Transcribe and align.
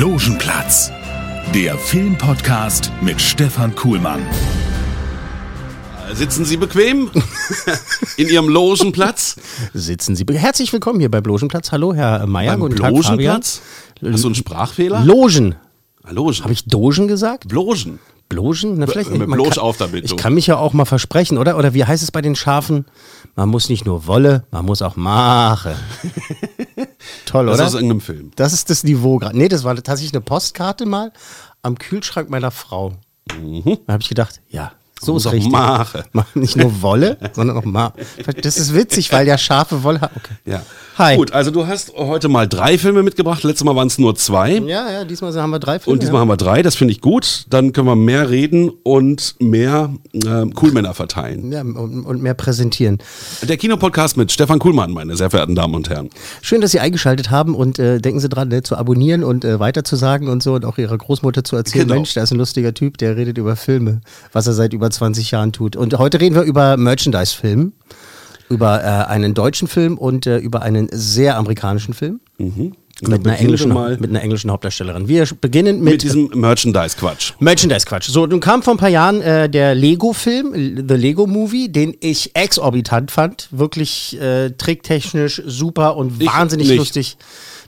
Logenplatz, 0.00 0.90
der 1.54 1.76
Filmpodcast 1.76 2.90
mit 3.02 3.20
Stefan 3.20 3.74
Kuhlmann. 3.74 4.22
Sitzen 6.14 6.46
Sie 6.46 6.56
bequem 6.56 7.10
in 8.16 8.28
Ihrem 8.30 8.48
Logenplatz? 8.48 9.36
Sitzen 9.74 10.16
Sie. 10.16 10.24
Herzlich 10.32 10.72
willkommen 10.72 11.00
hier 11.00 11.10
bei 11.10 11.20
Logenplatz. 11.20 11.70
Hallo, 11.70 11.92
Herr 11.92 12.26
Mayer. 12.26 12.52
Beim 12.52 12.60
Guten 12.60 12.76
Tag, 12.76 12.96
Fabian. 12.96 13.08
Logenplatz? 13.10 13.60
Hast 14.02 14.24
du 14.24 14.28
einen 14.28 14.34
Sprachfehler? 14.34 15.04
Logen. 15.04 15.56
Ah, 16.02 16.12
Logen. 16.12 16.44
Habe 16.44 16.54
ich 16.54 16.64
Dogen 16.64 17.06
gesagt? 17.06 17.48
Blogen. 17.48 17.98
Blogen? 18.30 18.78
Na, 18.78 18.86
vielleicht, 18.86 19.10
mit 19.10 19.28
kann- 19.28 19.58
auf 19.58 19.76
damit, 19.76 20.06
Ich 20.06 20.16
kann 20.16 20.32
mich 20.32 20.46
ja 20.46 20.56
auch 20.56 20.72
mal 20.72 20.86
versprechen, 20.86 21.36
oder? 21.36 21.58
Oder 21.58 21.74
wie 21.74 21.84
heißt 21.84 22.02
es 22.02 22.10
bei 22.10 22.22
den 22.22 22.36
Schafen? 22.36 22.86
Man 23.36 23.50
muss 23.50 23.68
nicht 23.68 23.84
nur 23.84 24.06
wolle, 24.06 24.44
man 24.50 24.64
muss 24.64 24.80
auch 24.80 24.96
machen. 24.96 25.74
Toll, 27.30 27.46
Das 27.46 27.54
oder? 27.54 27.64
ist 27.64 27.68
aus 27.68 27.74
irgendeinem 27.74 28.00
Film. 28.00 28.30
Das 28.36 28.52
ist 28.52 28.70
das 28.70 28.82
Niveau 28.84 29.18
gerade. 29.18 29.36
Nee, 29.38 29.48
das 29.48 29.62
war 29.64 29.74
tatsächlich 29.76 30.12
eine 30.12 30.20
Postkarte 30.20 30.84
mal 30.86 31.12
am 31.62 31.78
Kühlschrank 31.78 32.28
meiner 32.30 32.50
Frau. 32.50 32.92
Da 33.28 33.92
habe 33.92 34.02
ich 34.02 34.08
gedacht, 34.08 34.40
ja, 34.48 34.72
so 35.00 35.16
ist 35.16 35.30
richtig. 35.32 35.50
Mache. 35.52 36.04
Nicht 36.34 36.56
nur 36.56 36.82
Wolle, 36.82 37.16
sondern 37.32 37.56
auch 37.56 37.64
mal. 37.64 37.92
Das 38.42 38.56
ist 38.56 38.74
witzig, 38.74 39.12
weil 39.12 39.26
ja 39.26 39.38
Schafe 39.38 39.82
Wolle. 39.82 39.98
Okay. 40.02 40.34
Ja. 40.44 40.62
Hi. 40.98 41.16
Gut, 41.16 41.32
also 41.32 41.50
du 41.50 41.66
hast 41.66 41.94
heute 41.96 42.28
mal 42.28 42.46
drei 42.46 42.76
Filme 42.76 43.02
mitgebracht. 43.02 43.42
Letztes 43.42 43.64
Mal 43.64 43.74
waren 43.74 43.86
es 43.86 43.98
nur 43.98 44.16
zwei. 44.16 44.58
Ja, 44.58 44.90
ja, 44.90 45.04
diesmal 45.04 45.32
haben 45.34 45.50
wir 45.50 45.58
drei 45.58 45.78
Filme. 45.78 45.94
Und 45.94 46.02
diesmal 46.02 46.18
ja. 46.18 46.20
haben 46.20 46.28
wir 46.28 46.36
drei, 46.36 46.62
das 46.62 46.74
finde 46.74 46.92
ich 46.92 47.00
gut. 47.00 47.46
Dann 47.48 47.72
können 47.72 47.86
wir 47.86 47.96
mehr 47.96 48.28
reden 48.28 48.70
und 48.82 49.36
mehr 49.38 49.94
äh, 50.12 50.46
Coolmänner 50.54 50.92
verteilen. 50.92 51.50
Ja, 51.50 51.62
und, 51.62 52.04
und 52.04 52.22
mehr 52.22 52.34
präsentieren. 52.34 52.98
Der 53.42 53.56
Kinopodcast 53.56 54.18
mit 54.18 54.30
Stefan 54.30 54.58
Kuhlmann, 54.58 54.90
meine 54.90 55.16
sehr 55.16 55.30
verehrten 55.30 55.54
Damen 55.54 55.74
und 55.74 55.88
Herren. 55.88 56.10
Schön, 56.42 56.60
dass 56.60 56.72
Sie 56.72 56.80
eingeschaltet 56.80 57.30
haben 57.30 57.54
und 57.54 57.78
äh, 57.78 57.98
denken 57.98 58.20
Sie 58.20 58.28
dran, 58.28 58.48
ne, 58.48 58.62
zu 58.62 58.76
abonnieren 58.76 59.24
und 59.24 59.46
äh, 59.46 59.58
weiterzusagen 59.58 60.28
und 60.28 60.42
so 60.42 60.54
und 60.54 60.66
auch 60.66 60.76
Ihrer 60.76 60.98
Großmutter 60.98 61.44
zu 61.44 61.56
erzählen, 61.56 61.86
Genau. 61.86 61.94
Mensch, 61.94 62.12
da 62.12 62.22
ist 62.22 62.30
ein 62.30 62.38
lustiger 62.38 62.74
Typ, 62.74 62.98
der 62.98 63.16
redet 63.16 63.38
über 63.38 63.56
Filme, 63.56 64.02
was 64.32 64.46
er 64.46 64.52
seit 64.52 64.74
über 64.74 64.89
20 64.90 65.30
Jahren 65.30 65.52
tut. 65.52 65.76
Und 65.76 65.98
heute 65.98 66.20
reden 66.20 66.34
wir 66.34 66.42
über 66.42 66.76
Merchandise-Film, 66.76 67.72
über 68.48 68.82
äh, 68.82 68.86
einen 69.10 69.34
deutschen 69.34 69.68
Film 69.68 69.98
und 69.98 70.26
äh, 70.26 70.38
über 70.38 70.62
einen 70.62 70.88
sehr 70.92 71.36
amerikanischen 71.36 71.94
Film. 71.94 72.20
Mit, 73.02 73.26
einer 73.26 73.38
englischen, 73.38 73.72
mit 73.98 74.10
einer 74.10 74.20
englischen 74.20 74.50
Hauptdarstellerin. 74.50 75.08
Wir 75.08 75.26
beginnen 75.40 75.80
Mit, 75.80 75.92
mit, 75.94 76.02
diesem 76.02 76.28
Merchandise-Quatsch. 76.34 77.32
Merchandise-Quatsch. 77.38 78.10
So, 78.10 78.26
nun 78.26 78.40
kam 78.40 78.62
vor 78.62 78.74
ein 78.74 78.76
paar 78.76 78.90
Jahren 78.90 79.22
äh, 79.22 79.48
der 79.48 79.74
Lego-Film, 79.74 80.84
The 80.86 80.94
Lego 80.94 81.26
Movie, 81.26 81.70
den 81.70 81.96
ich 82.00 82.36
exorbitant 82.36 83.10
fand. 83.10 83.48
Wirklich 83.52 84.20
äh, 84.20 84.50
tricktechnisch 84.50 85.40
super 85.46 85.96
und 85.96 86.24
wahnsinnig 86.24 86.76
lustig. 86.76 87.16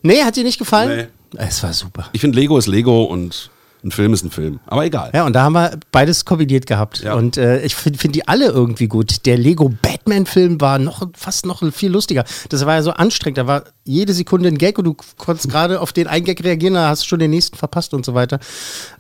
Nee, 0.03 0.23
hat 0.23 0.37
dir 0.37 0.45
nicht 0.45 0.59
gefallen? 0.59 1.09
Es 1.37 1.63
war 1.63 1.73
super. 1.73 2.09
Ich 2.13 2.21
finde, 2.21 2.39
Lego 2.39 2.59
ist 2.59 2.67
Lego 2.67 3.05
und 3.05 3.51
ein 3.85 3.91
Film 3.91 4.13
ist 4.13 4.25
ein 4.25 4.31
Film. 4.31 4.61
Aber 4.67 4.85
egal. 4.85 5.11
Ja, 5.13 5.27
und 5.27 5.33
da 5.33 5.43
haben 5.43 5.55
wir 5.55 5.79
beides 5.91 6.25
kombiniert 6.25 6.67
gehabt. 6.67 7.03
Ja. 7.03 7.15
Und 7.15 7.37
äh, 7.37 7.63
ich 7.63 7.75
finde 7.75 7.99
find 7.99 8.15
die 8.15 8.29
alle 8.29 8.47
irgendwie 8.47 8.87
gut. 8.87 9.27
Der 9.27 9.37
Lego 9.37 9.69
Batman-Film 9.69 10.61
war 10.61 10.79
noch 10.79 11.09
fast 11.15 11.47
noch 11.47 11.63
viel 11.73 11.91
lustiger. 11.91 12.25
Das 12.49 12.65
war 12.65 12.75
ja 12.75 12.83
so 12.83 12.93
anstrengend. 12.93 13.39
Da 13.39 13.47
war 13.47 13.65
jede 13.85 14.13
Sekunde 14.13 14.49
ein 14.49 14.59
Gag 14.59 14.79
und 14.79 14.85
du 14.85 14.97
konntest 15.19 15.51
gerade 15.51 15.81
auf 15.81 15.93
den 15.93 16.07
einen 16.07 16.25
Gag 16.25 16.45
reagieren, 16.45 16.75
da 16.75 16.89
hast 16.89 17.03
du 17.03 17.09
schon 17.09 17.19
den 17.19 17.31
nächsten 17.31 17.57
verpasst 17.57 17.93
und 17.93 18.07
so 18.07 18.15
weiter. 18.15 18.39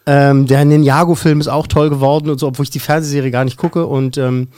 Ähm, 0.06 0.46
der 0.46 0.64
Ninjago-Film 0.64 1.40
ist 1.40 1.48
auch 1.48 1.68
toll 1.68 1.88
geworden 1.88 2.28
und 2.28 2.40
so, 2.40 2.48
obwohl 2.48 2.64
ich 2.64 2.70
die 2.70 2.80
Fernsehserie 2.80 3.30
gar 3.30 3.44
nicht 3.44 3.56
gucke. 3.56 3.86
Und 3.86 4.18
ähm, 4.18 4.48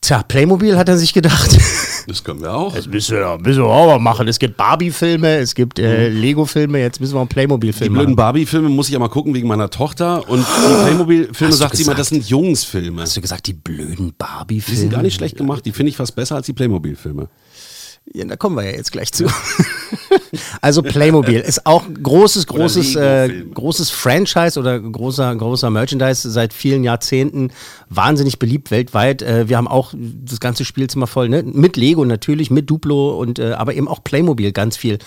tja, 0.00 0.22
Playmobil 0.22 0.78
hat 0.78 0.88
er 0.88 0.98
sich 0.98 1.12
gedacht. 1.12 1.58
Das 2.06 2.22
können 2.22 2.40
wir 2.40 2.54
auch. 2.54 2.74
Das 2.74 2.86
müssen 2.86 3.16
wir, 3.16 3.38
müssen 3.38 3.62
wir 3.62 3.68
auch 3.68 3.86
mal 3.86 3.98
machen. 3.98 4.28
Es 4.28 4.38
gibt 4.38 4.56
Barbie-Filme, 4.56 5.36
es 5.38 5.54
gibt 5.54 5.78
äh, 5.78 6.08
Lego-Filme, 6.08 6.78
jetzt 6.80 7.00
müssen 7.00 7.14
wir 7.14 7.18
auch 7.18 7.22
einen 7.22 7.28
Die 7.28 7.34
Playmobil-Film 7.34 7.92
blöden 7.92 8.10
machen. 8.10 8.16
Barbie-Filme 8.16 8.68
muss 8.68 8.86
ich 8.88 8.92
ja 8.92 8.98
mal 8.98 9.08
gucken 9.08 9.34
wegen 9.34 9.48
meiner 9.48 9.70
Tochter. 9.70 10.28
Und 10.28 10.46
die 10.46 10.82
Playmobil-Filme 10.84 11.52
sagt 11.52 11.76
sie 11.76 11.82
immer, 11.82 11.92
gesagt? 11.94 11.98
das 12.00 12.08
sind 12.10 12.28
Jungsfilme. 12.28 13.02
Hast 13.02 13.16
du 13.16 13.20
gesagt, 13.20 13.46
die 13.46 13.54
blöden 13.54 14.08
Die 14.08 14.14
Barbie-Filme? 14.18 14.80
sind 14.80 14.90
gar 14.90 15.02
nicht 15.02 15.14
schlecht 15.14 15.36
gemacht. 15.36 15.64
Die 15.66 15.72
finde 15.72 15.90
ich 15.90 15.96
fast 15.96 16.14
besser 16.14 16.36
als 16.36 16.46
die 16.46 16.52
Playmobil-Filme. 16.52 17.28
Ja, 18.16 18.24
da 18.24 18.36
kommen 18.36 18.56
wir 18.56 18.64
ja 18.64 18.70
jetzt 18.70 18.92
gleich 18.92 19.12
zu. 19.12 19.26
also 20.62 20.80
Playmobil 20.80 21.38
ist 21.38 21.66
auch 21.66 21.84
ein 21.84 22.02
großes, 22.02 22.46
großes, 22.46 22.96
äh, 22.96 23.44
großes 23.52 23.90
Franchise 23.90 24.58
oder 24.58 24.80
großer, 24.80 25.36
großer 25.36 25.68
Merchandise 25.68 26.30
seit 26.30 26.54
vielen 26.54 26.82
Jahrzehnten. 26.82 27.50
Wahnsinnig 27.90 28.38
beliebt 28.38 28.70
weltweit. 28.70 29.20
Äh, 29.20 29.50
wir 29.50 29.58
haben 29.58 29.68
auch 29.68 29.92
das 29.94 30.40
ganze 30.40 30.64
Spielzimmer 30.64 31.06
voll, 31.06 31.28
ne? 31.28 31.42
Mit 31.42 31.76
Lego 31.76 32.06
natürlich, 32.06 32.50
mit 32.50 32.70
Duplo 32.70 33.20
und 33.20 33.38
äh, 33.38 33.52
aber 33.52 33.74
eben 33.74 33.86
auch 33.86 34.02
Playmobil 34.02 34.50
ganz 34.52 34.78
viel. 34.78 34.98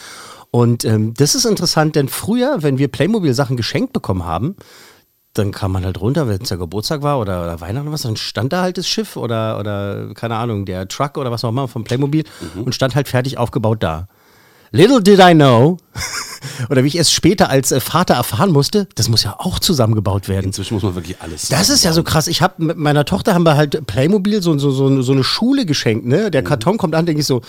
Und 0.52 0.86
ähm, 0.86 1.16
das 1.16 1.34
ist 1.34 1.46
interessant, 1.46 1.96
denn 1.96 2.09
früher, 2.09 2.62
wenn 2.62 2.78
wir 2.78 2.90
Playmobil-Sachen 2.90 3.58
geschenkt 3.58 3.91
bekommen 3.91 4.26
haben, 4.26 4.56
dann 5.34 5.51
kam 5.51 5.72
man 5.72 5.85
halt 5.85 6.01
runter, 6.01 6.28
wenn 6.28 6.41
es 6.41 6.50
der 6.50 6.57
Geburtstag 6.57 7.01
war 7.03 7.19
oder, 7.19 7.44
oder 7.44 7.62
Weihnachten 7.62 7.88
oder 7.88 7.94
was, 7.94 8.01
dann 8.01 8.17
stand 8.17 8.51
da 8.51 8.62
halt 8.62 8.78
das 8.78 8.88
Schiff 8.88 9.16
oder, 9.16 9.59
oder 9.59 10.13
keine 10.16 10.35
Ahnung, 10.35 10.66
der 10.66 10.88
Truck 10.88 11.17
oder 11.17 11.31
was 11.31 11.44
auch 11.44 11.50
immer 11.50 11.67
vom 11.67 11.84
Playmobil 11.84 12.23
und 12.63 12.73
stand 12.73 12.95
halt 12.95 13.07
fertig 13.07 13.38
aufgebaut 13.38 13.84
da. 13.84 14.07
Little 14.72 15.01
did 15.01 15.19
I 15.19 15.34
know, 15.34 15.78
oder 16.69 16.84
wie 16.84 16.88
ich 16.88 16.95
es 16.95 17.12
später 17.12 17.50
als 17.50 17.72
äh, 17.72 17.79
Vater 17.79 18.13
erfahren 18.13 18.51
musste, 18.51 18.88
das 18.95 19.09
muss 19.09 19.23
ja 19.23 19.35
auch 19.40 19.59
zusammengebaut 19.59 20.28
werden. 20.28 20.47
Inzwischen 20.47 20.75
muss 20.75 20.84
man 20.84 20.94
wirklich 20.94 21.22
alles 21.22 21.50
Das 21.50 21.69
ist 21.69 21.84
ja 21.84 21.91
so 21.91 22.03
krass. 22.03 22.28
Ich 22.28 22.41
habe 22.41 22.63
mit 22.63 22.78
meiner 22.78 23.06
Tochter 23.06 23.34
haben 23.34 23.46
wir 23.46 23.56
halt 23.56 23.88
Playmobil 23.88 24.44
so, 24.44 24.57
so, 24.59 24.69
so, 24.69 25.01
so 25.01 25.11
eine 25.11 25.23
Schule 25.23 25.66
geschenkt. 25.66 26.06
Ne? 26.06 26.29
Der 26.29 26.44
Karton 26.44 26.78
kommt 26.78 26.94
an, 26.94 27.07
denke 27.07 27.22
ich 27.22 27.28
so, 27.28 27.41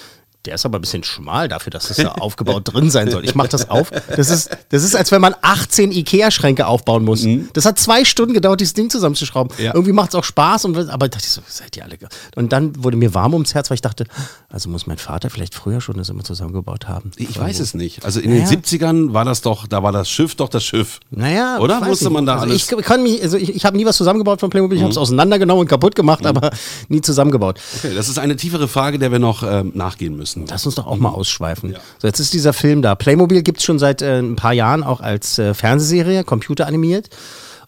der 0.46 0.54
ist 0.54 0.64
aber 0.64 0.78
ein 0.78 0.80
bisschen 0.80 1.04
schmal 1.04 1.48
dafür, 1.48 1.70
dass 1.70 1.88
das 1.88 1.98
da 1.98 2.12
aufgebaut 2.12 2.72
drin 2.72 2.90
sein 2.90 3.10
soll. 3.10 3.24
Ich 3.24 3.34
mache 3.34 3.48
das 3.48 3.68
auf. 3.68 3.90
Das 4.16 4.30
ist, 4.30 4.48
das 4.70 4.82
ist, 4.84 4.96
als 4.96 5.12
wenn 5.12 5.20
man 5.20 5.34
18 5.42 5.92
Ikea-Schränke 5.92 6.66
aufbauen 6.66 7.04
muss. 7.04 7.26
Das 7.52 7.66
hat 7.66 7.78
zwei 7.78 8.04
Stunden 8.04 8.32
gedauert, 8.32 8.60
dieses 8.60 8.72
Ding 8.74 8.88
zusammenzuschrauben. 8.88 9.52
Ja. 9.58 9.74
Irgendwie 9.74 9.92
macht 9.92 10.10
es 10.10 10.14
auch 10.14 10.24
Spaß. 10.24 10.64
Und, 10.64 10.76
aber 10.88 11.08
dachte 11.08 11.24
ich 11.26 11.30
so, 11.32 11.42
seid 11.46 11.76
ihr 11.76 11.84
alle. 11.84 11.98
ge- 11.98 12.08
Und 12.36 12.52
dann 12.52 12.82
wurde 12.82 12.96
mir 12.96 13.12
warm 13.14 13.34
ums 13.34 13.54
Herz, 13.54 13.68
weil 13.70 13.74
ich 13.74 13.82
dachte, 13.82 14.04
also 14.48 14.68
muss 14.70 14.86
mein 14.86 14.96
Vater 14.98 15.28
vielleicht 15.30 15.54
früher 15.54 15.80
schon 15.82 15.96
das 15.98 16.08
immer 16.08 16.24
zusammengebaut 16.24 16.88
haben. 16.88 17.10
Ich 17.16 17.38
weiß 17.38 17.60
es 17.60 17.74
nicht. 17.74 18.04
Also 18.04 18.20
in 18.20 18.30
Naja. 18.30 18.48
den 18.48 18.62
70ern 18.62 19.12
war 19.12 19.24
das 19.26 19.42
doch, 19.42 19.66
da 19.66 19.82
war 19.82 19.92
das 19.92 20.08
Schiff 20.08 20.34
doch 20.36 20.48
das 20.48 20.64
Schiff. 20.64 21.00
Naja, 21.10 21.58
Oder? 21.60 21.80
Musste 21.80 22.06
nicht. 22.06 22.14
man 22.14 22.24
da 22.26 22.32
also 22.34 22.44
alles- 22.46 22.70
Mhm. 22.70 22.78
Ich 22.80 22.84
kann 22.86 23.02
mich, 23.02 23.22
also 23.22 23.36
ich, 23.36 23.54
ich 23.54 23.64
habe 23.66 23.76
nie 23.76 23.84
was 23.84 23.96
zusammengebaut 23.96 24.40
von 24.40 24.48
Playmobil, 24.48 24.76
ich 24.78 24.82
habe 24.82 24.90
es 24.92 24.96
auseinandergenommen 24.98 25.60
und 25.62 25.68
kaputt 25.68 25.94
gemacht, 25.94 26.24
aber 26.24 26.50
nie 26.88 27.00
zusammengebaut. 27.02 27.60
Okay, 27.76 27.94
das 27.94 28.08
ist 28.08 28.18
eine 28.18 28.36
tiefere 28.36 28.68
Frage, 28.68 28.98
der 28.98 29.12
wir 29.12 29.18
noch 29.18 29.42
ähm, 29.42 29.72
nachgehen 29.74 30.16
müssen. 30.16 30.29
Lass 30.48 30.66
uns 30.66 30.74
doch 30.74 30.86
auch 30.86 30.98
mal 30.98 31.10
ausschweifen. 31.10 31.76
So, 31.98 32.06
jetzt 32.06 32.20
ist 32.20 32.32
dieser 32.32 32.52
Film 32.52 32.82
da. 32.82 32.94
Playmobil 32.94 33.42
gibt 33.42 33.58
es 33.58 33.64
schon 33.64 33.78
seit 33.78 34.02
äh, 34.02 34.18
ein 34.18 34.36
paar 34.36 34.52
Jahren 34.52 34.82
auch 34.82 35.00
als 35.00 35.38
äh, 35.38 35.54
Fernsehserie, 35.54 36.24
computeranimiert. 36.24 37.10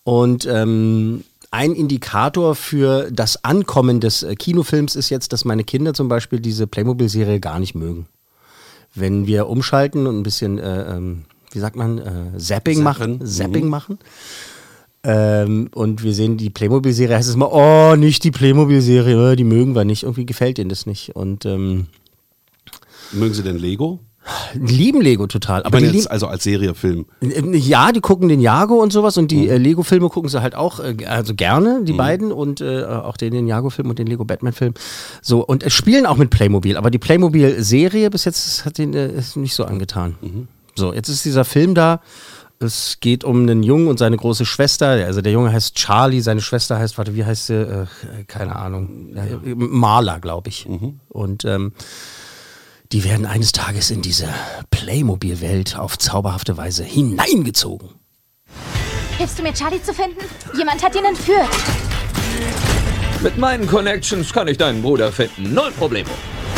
Und 0.05 0.47
ähm, 0.47 1.25
ein 1.51 1.75
Indikator 1.75 2.55
für 2.55 3.11
das 3.13 3.45
Ankommen 3.45 4.01
des 4.01 4.23
äh, 4.23 4.35
Kinofilms 4.35 4.97
ist 4.97 5.11
jetzt, 5.11 5.33
dass 5.33 5.45
meine 5.45 5.65
Kinder 5.65 5.93
zum 5.95 6.09
Beispiel 6.09 6.41
diese 6.41 6.67
Playmobil-Serie 6.67 7.41
gar 7.41 7.61
nicht 7.61 7.75
mögen. 7.75 8.07
Wenn 8.95 9.27
wir 9.27 9.49
umschalten 9.49 10.07
und 10.07 10.19
ein 10.19 10.23
bisschen, 10.23 10.59
äh, 10.59 10.97
ähm, 10.97 11.25
wie 11.51 11.59
sagt 11.59 11.77
man, 11.77 11.99
äh, 11.99 12.39
Zapping 12.39 12.83
machen, 12.83 13.25
Zapping 13.25 13.69
machen. 13.69 13.99
Ähm, 15.05 15.69
und 15.75 16.03
wir 16.03 16.15
sehen 16.15 16.37
die 16.37 16.51
Playmobil-Serie, 16.51 17.17
heißt 17.17 17.29
es 17.29 17.37
mal, 17.37 17.51
oh, 17.51 17.97
nicht 17.97 18.25
die 18.25 18.31
Playmobil-Serie, 18.31 19.37
die 19.37 19.45
mögen 19.45 19.75
wir 19.75 19.85
nicht. 19.85 20.05
Irgendwie 20.05 20.27
gefällt 20.27 20.59
ihnen 20.59 20.71
das 20.71 20.87
nicht. 20.87 21.15
Und 21.17 21.45
ähm, 21.45 21.87
Mögen 23.13 23.35
Sie 23.35 23.43
denn 23.43 23.59
Lego? 23.59 24.01
die 24.55 24.73
lieben 24.73 25.01
Lego 25.01 25.27
total. 25.27 25.65
Aber 25.65 25.81
jetzt 25.81 26.09
also 26.09 26.29
als 26.29 26.45
Seriefilm. 26.45 27.07
ja, 27.21 27.91
die 27.91 28.01
gucken 28.01 28.29
den 28.29 28.41
Jago 28.41 28.81
und 28.81 28.93
sowas 28.93 29.17
und 29.17 29.25
Mhm. 29.25 29.29
die 29.29 29.49
äh, 29.49 29.57
Lego-Filme 29.57 30.09
gucken 30.11 30.29
sie 30.31 30.41
halt 30.41 30.55
auch, 30.55 30.79
äh, 30.79 30.95
also 31.07 31.35
gerne, 31.35 31.81
die 31.83 31.93
beiden 31.93 32.31
und 32.31 32.61
äh, 32.61 32.85
auch 32.85 33.17
den, 33.17 33.33
den 33.33 33.49
Jago-Film 33.49 33.91
und 33.91 33.99
den 33.99 34.07
Lego-Batman-Film. 34.07 34.75
So, 35.23 35.45
und 35.45 35.65
äh, 35.65 35.71
spielen 35.71 36.07
auch 36.07 36.17
mit 36.19 36.31
Playmobil, 36.31 36.77
aber 36.77 36.93
die 36.93 36.99
Playmobil-Serie 37.01 38.11
bis 38.11 38.25
jetzt 38.25 38.65
hat 38.65 38.79
den 38.79 38.95
äh, 38.95 39.09
ist 39.13 39.37
nicht 39.37 39.55
so 39.55 39.65
angetan. 39.65 40.15
Mhm. 40.21 40.47
So, 40.77 40.93
jetzt 40.95 41.09
ist 41.09 41.25
dieser 41.25 41.45
Film 41.45 41.75
da. 41.75 42.01
Es 42.61 42.99
geht 43.01 43.25
um 43.25 43.41
einen 43.43 43.65
Jungen 43.65 43.89
und 43.89 43.99
seine 43.99 44.17
große 44.17 44.47
Schwester. 44.47 44.87
Also 44.87 45.21
der 45.21 45.33
Junge 45.33 45.53
heißt 45.53 45.75
Charlie, 45.75 46.21
seine 46.21 46.41
Schwester 46.41 46.79
heißt, 46.79 46.97
warte, 46.97 47.17
wie 47.17 47.25
heißt 47.25 47.47
sie? 47.49 47.55
Äh, 47.55 47.87
keine 48.29 48.55
Ahnung. 48.55 49.17
Maler, 49.57 50.21
glaube 50.21 50.49
ich. 50.49 50.69
Und 51.09 51.45
ähm, 51.45 51.73
die 52.93 53.05
werden 53.05 53.27
eines 53.27 53.53
Tages 53.53 53.91
in 53.91 54.03
diese 54.03 54.29
Playmobil-Welt 54.71 55.79
auf 55.79 55.99
zauberhafte 55.99 56.57
Weise 56.57 56.85
hineingezogen. 56.85 57.89
Hilfst 59.17 59.39
du 59.39 59.43
mir, 59.43 59.55
Charlie 59.55 59.83
zu 59.83 59.95
finden? 59.95 60.21
Jemand 60.57 60.83
hat 60.83 60.95
ihn 60.95 61.05
entführt. 61.05 61.49
Mit 63.23 63.39
meinen 63.39 63.67
Connections 63.67 64.33
kann 64.33 64.49
ich 64.49 64.59
deinen 64.59 64.83
Bruder 64.83 65.13
finden. 65.13 65.55
Null 65.55 65.71
Problemo. 65.73 66.11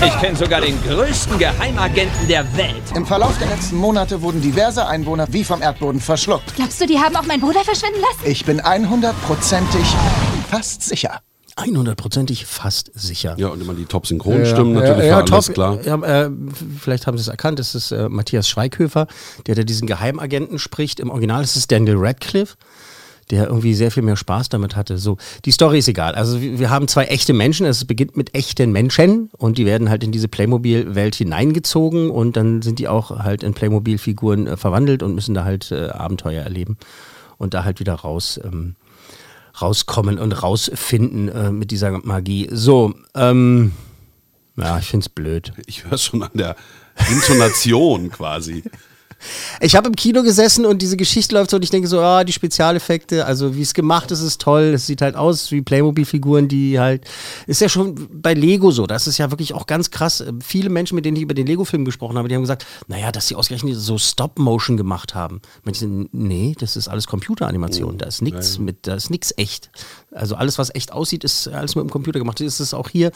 Ich 0.04 0.20
kenne 0.20 0.36
sogar 0.36 0.60
den 0.60 0.82
größten 0.82 1.38
Geheimagenten 1.38 2.26
der 2.26 2.44
Welt. 2.56 2.82
Im 2.94 3.06
Verlauf 3.06 3.38
der 3.38 3.48
letzten 3.48 3.76
Monate 3.76 4.20
wurden 4.22 4.42
diverse 4.42 4.86
Einwohner 4.86 5.26
wie 5.30 5.44
vom 5.44 5.62
Erdboden 5.62 6.00
verschluckt. 6.00 6.56
Glaubst 6.56 6.80
du, 6.80 6.86
die 6.86 6.98
haben 6.98 7.14
auch 7.16 7.24
meinen 7.24 7.40
Bruder 7.40 7.64
verschwinden 7.64 8.00
lassen? 8.00 8.30
Ich 8.30 8.44
bin 8.44 8.60
100%ig 8.60 9.86
fast 10.50 10.82
sicher. 10.82 11.20
100%ig 11.56 12.46
fast 12.46 12.90
sicher. 12.94 13.36
Ja, 13.38 13.48
und 13.48 13.60
immer 13.60 13.74
die 13.74 13.84
Top-Synchronstimmen 13.84 14.74
natürlich, 14.74 15.06
ja, 15.06 15.20
alles 15.20 15.46
top. 15.46 15.54
klar. 15.54 15.78
Ja, 15.84 15.96
äh, 16.02 16.30
vielleicht 16.80 17.06
haben 17.06 17.16
Sie 17.16 17.22
es 17.22 17.28
erkannt, 17.28 17.58
das 17.58 17.74
ist 17.74 17.92
äh, 17.92 18.08
Matthias 18.08 18.48
Schweighöfer, 18.48 19.06
der, 19.46 19.54
der 19.54 19.64
diesen 19.64 19.86
Geheimagenten 19.86 20.58
spricht. 20.58 20.98
Im 20.98 21.10
Original 21.10 21.44
ist 21.44 21.54
es 21.54 21.68
Daniel 21.68 21.96
Radcliffe, 21.96 22.56
der 23.30 23.46
irgendwie 23.46 23.74
sehr 23.74 23.92
viel 23.92 24.02
mehr 24.02 24.16
Spaß 24.16 24.48
damit 24.48 24.74
hatte. 24.74 24.98
So, 24.98 25.16
die 25.44 25.52
Story 25.52 25.78
ist 25.78 25.88
egal. 25.88 26.16
Also 26.16 26.40
wir, 26.40 26.58
wir 26.58 26.70
haben 26.70 26.88
zwei 26.88 27.04
echte 27.04 27.32
Menschen, 27.32 27.66
es 27.66 27.84
beginnt 27.84 28.16
mit 28.16 28.34
echten 28.34 28.72
Menschen 28.72 29.30
und 29.38 29.56
die 29.56 29.64
werden 29.64 29.90
halt 29.90 30.02
in 30.02 30.10
diese 30.10 30.26
Playmobil-Welt 30.26 31.14
hineingezogen 31.14 32.10
und 32.10 32.36
dann 32.36 32.62
sind 32.62 32.80
die 32.80 32.88
auch 32.88 33.20
halt 33.20 33.44
in 33.44 33.54
Playmobil-Figuren 33.54 34.48
äh, 34.48 34.56
verwandelt 34.56 35.04
und 35.04 35.14
müssen 35.14 35.34
da 35.34 35.44
halt 35.44 35.70
äh, 35.70 35.88
Abenteuer 35.90 36.42
erleben 36.42 36.78
und 37.38 37.54
da 37.54 37.62
halt 37.62 37.78
wieder 37.78 37.94
raus. 37.94 38.40
Ähm, 38.42 38.74
rauskommen 39.60 40.18
und 40.18 40.32
rausfinden 40.32 41.28
äh, 41.28 41.50
mit 41.50 41.70
dieser 41.70 41.90
Magie. 41.90 42.48
So, 42.50 42.94
ähm, 43.14 43.72
ja, 44.56 44.78
ich 44.78 44.86
find's 44.86 45.08
blöd. 45.08 45.52
Ich 45.66 45.84
höre 45.84 45.98
schon 45.98 46.22
an 46.22 46.30
der 46.34 46.56
Intonation 47.10 48.10
quasi. 48.10 48.64
Ich 49.60 49.76
habe 49.76 49.88
im 49.88 49.96
Kino 49.96 50.22
gesessen 50.22 50.66
und 50.66 50.82
diese 50.82 50.96
Geschichte 50.96 51.34
läuft 51.34 51.50
so 51.50 51.56
und 51.56 51.62
ich 51.62 51.70
denke 51.70 51.88
so, 51.88 52.00
ah, 52.00 52.24
die 52.24 52.32
Spezialeffekte, 52.32 53.24
also 53.24 53.56
wie 53.56 53.62
es 53.62 53.74
gemacht 53.74 54.10
ist, 54.10 54.20
ist 54.20 54.40
toll. 54.40 54.72
Es 54.74 54.86
sieht 54.86 55.02
halt 55.02 55.16
aus 55.16 55.50
wie 55.50 55.62
Playmobil-Figuren, 55.62 56.48
die 56.48 56.78
halt, 56.78 57.04
ist 57.46 57.60
ja 57.60 57.68
schon 57.68 58.08
bei 58.12 58.34
Lego 58.34 58.70
so. 58.70 58.86
Das 58.86 59.06
ist 59.06 59.18
ja 59.18 59.30
wirklich 59.30 59.54
auch 59.54 59.66
ganz 59.66 59.90
krass. 59.90 60.24
Viele 60.40 60.70
Menschen, 60.70 60.94
mit 60.96 61.04
denen 61.04 61.16
ich 61.16 61.22
über 61.22 61.34
den 61.34 61.46
Lego-Film 61.46 61.84
gesprochen 61.84 62.18
habe, 62.18 62.28
die 62.28 62.34
haben 62.34 62.42
gesagt, 62.42 62.66
naja, 62.88 63.12
dass 63.12 63.28
sie 63.28 63.34
ausgerechnet 63.34 63.76
so 63.76 63.98
Stop-Motion 63.98 64.76
gemacht 64.76 65.14
haben. 65.14 65.40
Manche 65.64 65.80
sagen, 65.80 66.08
nee, 66.12 66.54
das 66.58 66.76
ist 66.76 66.88
alles 66.88 67.06
Computeranimation. 67.06 67.98
Da 67.98 68.06
ist 68.06 68.22
nichts 68.22 68.58
mit, 68.58 68.86
da 68.86 68.94
ist 68.94 69.10
nichts 69.10 69.32
echt. 69.36 69.70
Also 70.12 70.36
alles, 70.36 70.58
was 70.58 70.74
echt 70.74 70.92
aussieht, 70.92 71.24
ist 71.24 71.48
alles 71.48 71.74
mit 71.74 71.84
dem 71.84 71.90
Computer 71.90 72.18
gemacht. 72.18 72.40
Das 72.40 72.46
ist 72.46 72.60
es 72.60 72.74
auch 72.74 72.88
hier 72.88 73.10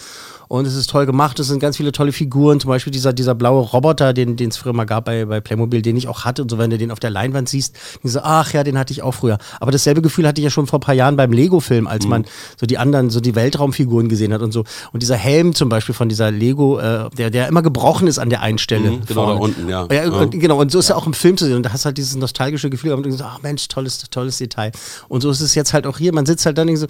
und 0.49 0.67
es 0.67 0.75
ist 0.75 0.91
toll 0.91 1.07
gemacht. 1.07 1.39
Es 1.39 1.49
sind 1.49 1.61
ganz 1.61 1.77
viele 1.77 1.93
tolle 1.93 2.13
Figuren, 2.13 2.61
zum 2.61 2.69
Beispiel 2.69 2.93
dieser, 2.93 3.13
dieser 3.13 3.35
blaue 3.35 3.63
Roboter, 3.63 4.13
den 4.13 4.37
es 4.39 4.57
früher 4.57 4.73
mal 4.73 4.85
gab 4.85 5.05
bei, 5.05 5.25
bei 5.25 5.41
Playmobil, 5.41 5.83
den 5.83 5.97
ich 5.99 6.09
auch 6.09 6.25
hatte. 6.25 6.43
Und 6.43 6.51
so, 6.51 6.59
wenn 6.59 6.71
du 6.71 6.79
den 6.79 6.91
auf 6.91 7.01
der 7.01 7.11
Leinwand 7.11 7.49
siehst, 7.49 7.77
so, 8.03 8.21
ach 8.23 8.53
ja, 8.53 8.65
den 8.65 8.79
hatte 8.79 8.93
ich 8.93 9.03
auch 9.03 9.13
früher. 9.13 9.39
Aber 9.61 9.71
dasselbe 9.71 10.03
Gefühl 10.03 10.27
hatte 10.27 10.41
ich 10.41 10.45
ja 10.45 10.51
schon 10.51 10.67
vor 10.67 10.79
ein 10.79 10.83
paar 10.83 10.95
Jahren 10.95 11.17
beim 11.17 11.33
Lego-Film, 11.33 11.87
als 11.87 12.07
man 12.07 12.25
so 12.59 12.67
die 12.67 12.79
anderen, 12.79 13.11
so 13.11 13.21
die 13.21 13.35
Weltraumfiguren 13.35 14.09
gesehen 14.09 14.33
hat 14.33 14.43
und 14.43 14.53
so. 14.53 14.65
Und 14.93 15.03
dieser 15.03 15.17
Helm 15.17 15.55
zum 15.55 15.69
Beispiel 15.69 15.95
von 15.95 16.09
dieser 16.09 16.31
Lego, 16.31 16.79
äh, 16.79 17.11
der, 17.17 17.31
der 17.31 17.49
immer 17.49 17.63
gebrochen 17.63 18.09
ist 18.09 18.19
an 18.19 18.31
der 18.31 18.41
einen 18.43 18.59
Stelle. 18.59 18.93
Mhm, 18.93 19.07
genau, 19.07 19.27
da 19.27 19.33
unten, 19.35 19.69
ja. 19.69 19.87
ja, 19.91 20.05
Ja. 20.05 20.11
und 20.11 20.31
Genau, 20.31 20.61
und 20.61 20.71
so 20.71 20.79
ist 20.79 20.89
ja 20.89 20.97
auch 20.97 21.07
im 21.07 21.15
Film 21.15 21.37
zu 21.37 21.45
sehen. 21.47 21.57
Und 21.57 21.65
da 21.65 21.73
hast 21.73 21.85
du 21.85 21.87
halt 21.87 21.99
dieses 21.99 22.17
nostalgische 22.17 22.71
Gefühl. 22.71 22.93
Und 22.93 23.03
du 23.03 23.09
denkst, 23.11 23.25
ach 23.27 23.43
Mensch, 23.43 23.69
tolles, 23.69 23.99
tolles 24.11 24.39
Detail. 24.39 24.73
Und 25.09 25.21
so 25.21 25.31
ist 25.31 25.41
es 25.41 25.55
jetzt 25.55 25.73
halt 25.73 25.87
auch 25.87 25.99
hier. 25.99 26.15
Man 26.15 26.27
sitzt 26.27 26.47
halt 26.47 26.57
dann 26.59 26.75
so, 26.77 26.87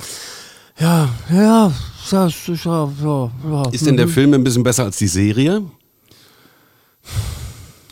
ja, 0.78 1.08
ja, 1.30 1.36
ja, 1.42 1.72
ja, 2.10 2.88
ja. 3.50 3.62
Ist 3.72 3.86
denn 3.86 3.96
der 3.96 4.08
Film 4.08 4.34
ein 4.34 4.44
bisschen 4.44 4.62
besser 4.62 4.84
als 4.84 4.96
die 4.98 5.08
Serie? 5.08 5.62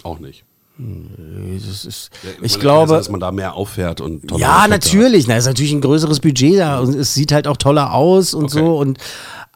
Auch 0.03 0.19
nicht. 0.19 0.45
Das 0.78 1.84
ist, 1.87 2.11
ich 2.43 2.61
glaube, 2.61 2.93
dass 2.94 3.08
man 3.08 3.19
da 3.20 3.32
mehr 3.32 3.55
auffährt 3.55 4.00
und 4.02 4.28
tolle 4.28 4.40
Ja, 4.40 4.67
Effekte 4.67 4.70
natürlich. 4.70 5.26
Na, 5.26 5.37
ist 5.37 5.46
natürlich 5.46 5.73
ein 5.73 5.81
größeres 5.81 6.20
Budget 6.20 6.58
da 6.58 6.81
und 6.81 6.94
es 6.94 7.14
sieht 7.14 7.32
halt 7.32 7.46
auch 7.49 7.56
toller 7.56 7.94
aus 7.94 8.34
und 8.34 8.44
Okay. 8.44 8.58
so. 8.58 8.76
Und 8.78 8.99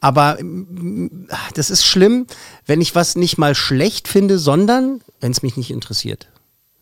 aber 0.01 0.39
mm, 0.43 1.29
das 1.55 1.69
ist 1.69 1.85
schlimm, 1.85 2.27
wenn 2.65 2.81
ich 2.81 2.95
was 2.95 3.17
nicht 3.17 3.37
mal 3.37 3.55
schlecht 3.55 4.09
finde, 4.09 4.39
sondern 4.39 5.03
wenn 5.21 5.33
es 5.33 5.43
mich 5.43 5.59
nicht 5.59 5.71
interessiert. 5.71 6.29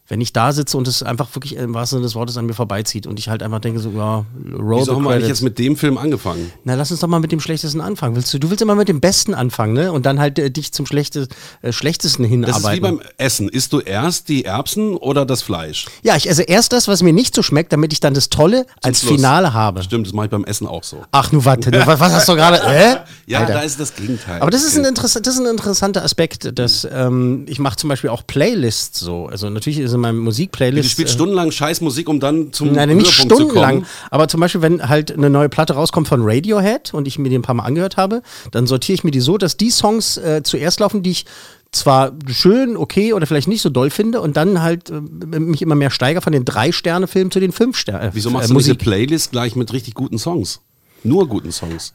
Wenn 0.09 0.21
ich 0.21 0.33
da 0.33 0.53
sitze 0.53 0.77
und 0.79 0.89
es 0.89 1.03
einfach 1.03 1.35
wirklich 1.35 1.57
im 1.57 1.75
wahrsten 1.75 1.99
Sinne 1.99 2.07
des 2.07 2.15
Wortes 2.15 2.37
an 2.39 2.47
mir 2.47 2.55
vorbeizieht 2.55 3.07
und 3.07 3.19
ich 3.19 3.29
halt 3.29 3.43
einfach 3.43 3.61
denke 3.61 3.79
so, 3.79 3.91
ja, 3.91 4.25
roll 4.59 4.81
Wieso 4.81 4.97
haben 4.97 5.05
wir 5.05 5.11
eigentlich 5.11 5.29
jetzt 5.29 5.43
mit 5.43 5.59
dem 5.59 5.77
Film 5.77 5.99
angefangen? 5.99 6.51
Na, 6.65 6.75
lass 6.75 6.91
uns 6.91 7.01
doch 7.01 7.09
mal 7.09 7.21
mit 7.21 7.31
dem 7.31 7.41
Schlechtesten 7.41 7.81
anfangen. 7.83 8.17
Willst 8.17 8.33
du, 8.33 8.39
du 8.39 8.49
willst 8.51 8.63
immer 8.63 8.75
mit 8.75 8.89
dem 8.89 9.01
Besten 9.01 9.35
anfangen, 9.35 9.75
ne? 9.75 9.93
Und 9.93 10.07
dann 10.07 10.19
halt 10.19 10.39
äh, 10.39 10.51
dich 10.51 10.73
zum 10.73 10.87
Schlechte, 10.87 11.29
äh, 11.61 11.73
Schlechtesten 11.73 12.23
Das 12.23 12.31
hinarbeiten. 12.31 12.71
ist 12.71 12.77
wie 12.77 12.81
beim 12.81 13.01
Essen. 13.19 13.49
Isst 13.49 13.73
du 13.73 13.81
erst 13.81 14.29
die 14.31 14.45
Erbsen 14.47 14.97
oder 14.97 15.27
das 15.27 15.43
Fleisch? 15.43 15.87
ja, 16.03 16.17
ich 16.17 16.29
esse 16.29 16.43
erst 16.43 16.73
das, 16.73 16.89
was 16.89 17.03
mir 17.03 17.13
nicht 17.13 17.35
so 17.35 17.43
schmeckt, 17.43 17.73
damit 17.73 17.93
ich 17.93 18.01
dann 18.01 18.15
das 18.15 18.31
Tolle 18.31 18.65
als 18.83 19.01
Schluss. 19.01 19.13
Finale 19.17 19.53
habe. 19.53 19.83
Stimmt, 19.83 20.07
das 20.07 20.15
mache 20.15 20.27
ich 20.27 20.31
beim 20.31 20.45
Essen 20.45 20.67
auch 20.67 20.85
so. 20.85 21.05
Ach, 21.13 21.33
nu 21.33 21.45
warte, 21.45 21.71
nu, 21.71 21.79
was 21.85 22.01
was 22.01 22.13
hast 22.15 22.29
du 22.29 22.35
gerade? 22.35 22.59
Äh? 22.69 22.97
Ja, 23.27 23.41
Alter. 23.41 23.55
da 23.55 23.61
ist 23.61 23.79
das 23.79 23.95
Gegenteil. 23.95 24.41
Aber 24.41 24.51
das 24.51 24.63
ist 24.63 24.77
ein, 24.79 24.85
interess 24.85 25.15
das 25.15 25.35
ist 25.35 25.41
ein 25.41 25.47
interessanter 25.47 26.03
Aspekt, 26.03 26.59
dass 26.59 26.87
ähm, 26.91 27.45
ich 27.49 27.59
mache 27.59 27.77
zum 27.77 27.89
Beispiel 27.89 28.11
auch 28.11 28.27
Playlists 28.27 29.01
so. 29.01 29.27
Also 29.27 29.51
natürlich 29.51 29.79
ist 29.79 29.98
in 29.99 30.03
meinem 30.03 30.19
Musikplaylist. 30.19 30.85
Du 30.85 30.91
spielst 30.91 31.15
stundenlang 31.15 31.51
Scheißmusik, 31.51 32.09
um 32.09 32.21
dann 32.21 32.53
zum 32.53 32.73
Nein, 32.73 32.97
nicht 32.97 33.13
stundenlang. 33.13 33.85
Aber 34.11 34.29
zum 34.29 34.41
Beispiel, 34.41 34.63
wenn 34.63 34.89
halt 34.89 35.13
eine 35.13 35.31
neue 35.31 35.49
Platte 35.49 35.75
rauskommt 35.75 36.09
von 36.09 36.21
Radiohead 36.23 36.95
und 36.95 37.07
ich 37.07 37.19
mir 37.19 37.29
die 37.29 37.37
ein 37.37 37.43
paar 37.43 37.55
Mal 37.55 37.65
angehört 37.65 37.97
habe, 37.97 38.23
dann 38.51 38.67
sortiere 38.67 38.95
ich 38.95 39.05
mir 39.05 39.11
die 39.11 39.21
so, 39.21 39.39
dass 39.39 39.57
die 39.57 39.71
Songs 39.71 40.17
äh, 40.17 40.43
zuerst 40.43 40.81
laufen, 40.81 41.03
die 41.03 41.11
ich 41.11 41.27
zwar 41.73 42.13
schön, 42.29 42.77
okay 42.77 43.13
oder 43.13 43.27
vielleicht 43.27 43.49
nicht 43.49 43.61
so 43.61 43.69
doll 43.69 43.91
finde 43.91 44.21
und 44.21 44.37
dann 44.37 44.63
halt 44.63 44.91
äh, 44.91 45.01
mich 45.01 45.63
immer 45.63 45.75
mehr 45.75 45.91
steigere 45.91 46.23
von 46.23 46.33
den 46.33 46.45
Drei-Sterne-Filmen 46.45 47.31
zu 47.31 47.41
den 47.41 47.53
Fünf-Sterne. 47.53 48.11
Wieso 48.15 48.31
äh, 48.31 48.33
machst 48.33 48.51
du 48.51 48.55
diese 48.55 48.71
Musik. 48.71 48.79
Playlist 48.79 49.33
gleich 49.33 49.57
mit 49.57 49.73
richtig 49.73 49.95
guten 49.95 50.19
Songs? 50.19 50.61
Nur 51.05 51.29
guten 51.29 51.53
Songs. 51.53 51.95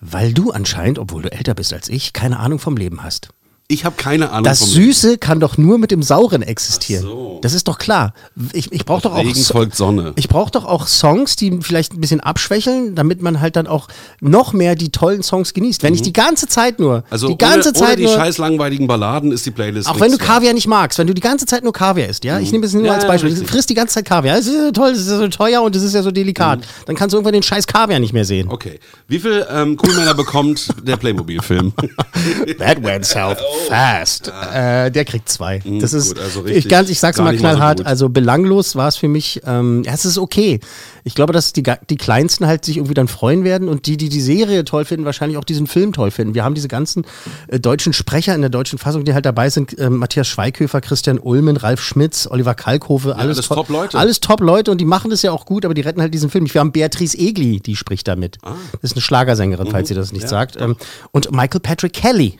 Weil 0.00 0.32
du 0.32 0.50
anscheinend, 0.50 0.98
obwohl 0.98 1.22
du 1.22 1.32
älter 1.32 1.54
bist 1.54 1.72
als 1.72 1.88
ich, 1.88 2.12
keine 2.12 2.40
Ahnung 2.40 2.58
vom 2.58 2.76
Leben 2.76 3.02
hast. 3.02 3.28
Ich 3.72 3.84
habe 3.86 3.96
keine 3.96 4.30
Ahnung 4.30 4.44
Das 4.44 4.60
Süße 4.60 5.16
kann 5.18 5.40
doch 5.40 5.56
nur 5.56 5.78
mit 5.78 5.90
dem 5.90 6.02
Sauren 6.02 6.42
existieren. 6.42 7.02
So. 7.04 7.38
Das 7.42 7.54
ist 7.54 7.68
doch 7.68 7.78
klar. 7.78 8.12
Ich, 8.52 8.70
ich 8.70 8.84
brauche 8.84 9.00
doch 9.02 9.14
auch 9.14 9.18
Regen 9.24 9.42
folgt 9.42 9.74
Sonne. 9.76 10.12
Ich 10.16 10.28
brauche 10.28 10.50
doch 10.50 10.64
auch 10.66 10.86
Songs, 10.86 11.36
die 11.36 11.58
vielleicht 11.62 11.94
ein 11.94 12.00
bisschen 12.00 12.20
abschwächeln, 12.20 12.94
damit 12.94 13.22
man 13.22 13.40
halt 13.40 13.56
dann 13.56 13.66
auch 13.66 13.88
noch 14.20 14.52
mehr 14.52 14.74
die 14.74 14.90
tollen 14.90 15.22
Songs 15.22 15.54
genießt. 15.54 15.82
Wenn 15.82 15.94
ich 15.94 16.02
die 16.02 16.12
ganze 16.12 16.46
Zeit 16.48 16.78
nur, 16.80 17.04
Also 17.08 17.28
die 17.28 17.38
ganze 17.38 17.70
ohne, 17.70 17.72
Zeit 17.78 17.88
ohne 17.88 17.96
die 17.96 18.02
nur, 18.04 18.14
scheiß 18.14 18.38
langweiligen 18.38 18.86
Balladen 18.86 19.32
ist 19.32 19.46
die 19.46 19.50
Playlist 19.50 19.88
auch 19.88 19.98
wenn 20.00 20.12
du. 20.12 20.18
Kaviar 20.18 20.52
nicht 20.52 20.66
magst, 20.68 20.98
wenn 20.98 21.06
du 21.06 21.14
die 21.14 21.20
ganze 21.22 21.46
Zeit 21.46 21.64
nur 21.64 21.72
Kaviar 21.72 22.08
isst, 22.08 22.24
ja, 22.24 22.38
ich 22.38 22.52
nehme 22.52 22.66
es 22.66 22.72
nur 22.74 22.82
Mhm. 22.82 22.86
Ja, 22.88 22.94
als 22.94 23.04
ja, 23.04 23.08
Beispiel, 23.08 23.30
richtig. 23.30 23.46
du 23.48 23.52
frisst 23.52 23.70
die 23.70 23.74
ganze 23.74 23.94
Zeit 23.94 24.04
Kaviar, 24.04 24.36
es 24.38 24.46
ist 24.46 24.54
ja 24.54 24.70
toll, 24.70 24.90
es 24.90 25.00
ist 25.00 25.08
ja 25.10 25.16
so 25.18 25.28
teuer 25.28 25.62
und 25.62 25.74
es 25.74 25.82
ist 25.82 25.94
ja 25.94 26.02
so 26.02 26.10
delikat, 26.10 26.60
Mhm. 26.60 26.64
dann 26.86 26.96
kannst 26.96 27.12
du 27.14 27.16
irgendwann 27.16 27.32
den 27.34 27.42
scheiß 27.42 27.66
Kaviar 27.66 27.98
nicht 28.00 28.12
mehr 28.12 28.24
sehen. 28.24 28.48
Okay. 28.50 28.78
Wie 29.08 29.18
viel 29.18 29.46
ähm, 29.50 29.76
Coolmänner 29.76 30.14
bekommt 30.14 30.68
der 30.86 30.96
Playmobil-Film? 30.98 31.72
That 32.58 32.82
went 32.84 33.04
south 33.06 33.38
fast. 33.68 34.28
Äh, 34.28 34.90
der 34.90 35.04
kriegt 35.04 35.28
zwei. 35.28 35.60
Das 35.80 35.92
ist. 35.92 36.10
Mhm, 36.10 36.14
gut, 36.14 36.22
also 36.22 36.46
ich, 36.46 36.68
ganz, 36.68 36.90
ich 36.90 37.00
sag's 37.00 37.18
mal 37.18 37.32
so 37.34 37.40
knallhart, 37.40 37.78
gut. 37.78 37.86
also 37.86 38.08
belanglos 38.08 38.76
war 38.76 38.88
es 38.88 38.96
für 38.96 39.08
mich. 39.08 39.40
Ähm, 39.46 39.82
ja, 39.84 39.92
es 39.92 40.04
ist 40.04 40.18
okay. 40.18 40.60
Ich 41.04 41.14
glaube, 41.14 41.32
dass 41.32 41.52
die, 41.52 41.64
die 41.90 41.96
Kleinsten 41.96 42.46
halt 42.46 42.64
sich 42.64 42.76
irgendwie 42.76 42.94
dann 42.94 43.08
freuen 43.08 43.42
werden 43.44 43.68
und 43.68 43.86
die, 43.86 43.96
die 43.96 44.08
die 44.08 44.20
Serie 44.20 44.64
toll 44.64 44.84
finden, 44.84 45.04
wahrscheinlich 45.04 45.36
auch 45.38 45.44
diesen 45.44 45.66
Film 45.66 45.92
toll 45.92 46.10
finden. 46.12 46.34
Wir 46.34 46.44
haben 46.44 46.54
diese 46.54 46.68
ganzen 46.68 47.04
äh, 47.48 47.58
deutschen 47.58 47.92
Sprecher 47.92 48.34
in 48.34 48.40
der 48.40 48.50
deutschen 48.50 48.78
Fassung, 48.78 49.04
die 49.04 49.14
halt 49.14 49.26
dabei 49.26 49.50
sind. 49.50 49.76
Äh, 49.78 49.90
Matthias 49.90 50.28
Schweighöfer, 50.28 50.80
Christian 50.80 51.18
Ulmen, 51.18 51.56
Ralf 51.56 51.82
Schmitz, 51.82 52.28
Oliver 52.30 52.54
Kalkofe. 52.54 53.16
alles, 53.16 53.36
alles 53.38 53.48
to- 53.48 53.54
Top-Leute. 53.56 53.98
Alles 53.98 54.20
Top-Leute 54.20 54.70
und 54.70 54.80
die 54.80 54.84
machen 54.84 55.10
das 55.10 55.22
ja 55.22 55.32
auch 55.32 55.44
gut, 55.46 55.64
aber 55.64 55.74
die 55.74 55.80
retten 55.82 56.00
halt 56.00 56.14
diesen 56.14 56.30
Film. 56.30 56.44
nicht. 56.44 56.54
Wir 56.54 56.60
haben 56.60 56.72
Beatrice 56.72 57.16
Egli, 57.18 57.60
die 57.60 57.74
spricht 57.76 58.06
damit. 58.06 58.38
Ah. 58.42 58.54
Das 58.80 58.90
ist 58.90 58.96
eine 58.96 59.02
Schlagersängerin, 59.02 59.68
falls 59.70 59.90
ihr 59.90 59.96
das 59.96 60.12
nicht 60.12 60.28
sagt. 60.28 60.56
Ähm, 60.60 60.76
und 61.10 61.32
Michael 61.32 61.60
Patrick 61.60 61.92
Kelly 61.92 62.38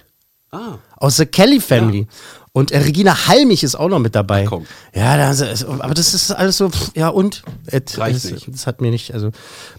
ah. 0.53 0.79
aus 0.99 1.17
The 1.17 1.27
Kelly 1.27 1.61
Family. 1.61 2.07
Und 2.55 2.71
äh, 2.71 2.77
Regina 2.81 3.29
Halmich 3.29 3.65
ist 3.65 3.77
auch 3.77 3.89
noch 3.89 3.99
mit 3.99 4.15
dabei. 4.15 4.45
komm. 4.45 4.67
Ja, 4.95 5.17
da, 5.17 5.31
ist- 5.31 5.65
aber 5.65 5.95
das 5.95 6.13
ist 6.13 6.31
alles 6.33 6.59
so, 6.59 6.69
pff, 6.69 6.91
ja 6.95 7.09
und? 7.09 7.43
Et, 7.67 7.97
Reicht 7.97 8.17
das, 8.27 8.31
nicht. 8.31 8.49
das 8.53 8.67
hat 8.67 8.83
mir 8.83 8.91
nicht, 8.91 9.15
also 9.15 9.31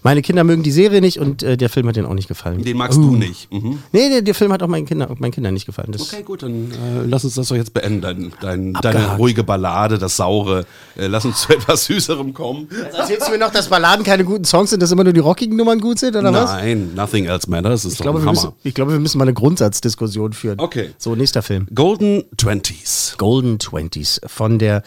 meine 0.02 0.22
Kinder 0.22 0.42
mögen 0.42 0.64
die 0.64 0.72
Serie 0.72 1.00
nicht 1.00 1.20
und 1.20 1.44
äh, 1.44 1.56
der 1.56 1.70
Film 1.70 1.86
hat 1.86 1.94
denen 1.94 2.06
auch 2.08 2.14
nicht 2.14 2.26
gefallen. 2.26 2.64
Den 2.64 2.76
magst 2.76 2.98
du 2.98 3.14
nicht. 3.14 3.52
Mhm. 3.52 3.78
Nee, 3.92 4.08
der, 4.08 4.22
der 4.22 4.34
Film 4.34 4.52
hat 4.52 4.60
auch 4.64 4.66
meinen 4.66 4.86
Kindern, 4.86 5.14
meinen 5.20 5.30
Kindern 5.30 5.54
nicht 5.54 5.66
gefallen. 5.66 5.92
Das, 5.92 6.02
Okay, 6.12 6.24
gut, 6.24 6.42
dann 6.42 6.72
äh, 6.72 7.06
lass 7.06 7.22
uns 7.24 7.34
das 7.36 7.46
doch 7.46 7.54
jetzt 7.54 7.72
beenden. 7.74 8.00
Dein, 8.00 8.32
dein, 8.40 8.72
deine 8.72 9.18
ruhige 9.18 9.44
Ballade, 9.44 9.96
das 9.96 10.16
Saure. 10.16 10.66
Äh, 10.96 11.06
lass 11.06 11.24
uns 11.24 11.42
zu 11.42 11.52
etwas 11.54 11.84
Süßerem 11.84 12.34
kommen. 12.34 12.66
Erzählst 12.92 13.28
du 13.28 13.30
mir 13.30 13.38
noch, 13.38 13.52
dass 13.52 13.68
Balladen 13.68 14.04
keine 14.04 14.24
guten 14.24 14.44
Songs 14.44 14.70
sind, 14.70 14.82
dass 14.82 14.90
immer 14.90 15.04
nur 15.04 15.12
die 15.12 15.20
rockigen 15.20 15.54
Nummern 15.56 15.78
gut 15.78 16.00
sind, 16.00 16.16
oder 16.16 16.32
was? 16.32 16.50
Nein, 16.50 16.92
nothing 16.96 17.26
else 17.26 17.48
matters. 17.48 17.82
Das 17.84 17.92
ist 17.92 17.92
Ich 17.92 18.02
glaube, 18.02 18.18
doch 18.18 18.24
wir 18.24 18.30
ein 18.30 18.34
müssen, 18.34 18.46
Hammer. 18.46 18.56
ich 18.64 18.74
glaube, 18.74 18.90
wir 18.94 18.98
müssen 18.98 19.18
mal 19.18 19.24
eine 19.26 19.34
Grundsatzdiskussion 19.34 20.32
führen. 20.32 20.58
Okay. 20.58 20.90
So, 20.98 21.14
nächster 21.14 21.42
Film. 21.42 21.68
Golden 21.72 22.24
20. 22.36 22.63
Twenties. 22.64 23.14
Golden 23.18 23.58
Twenties 23.58 24.20
von 24.26 24.58
der 24.58 24.82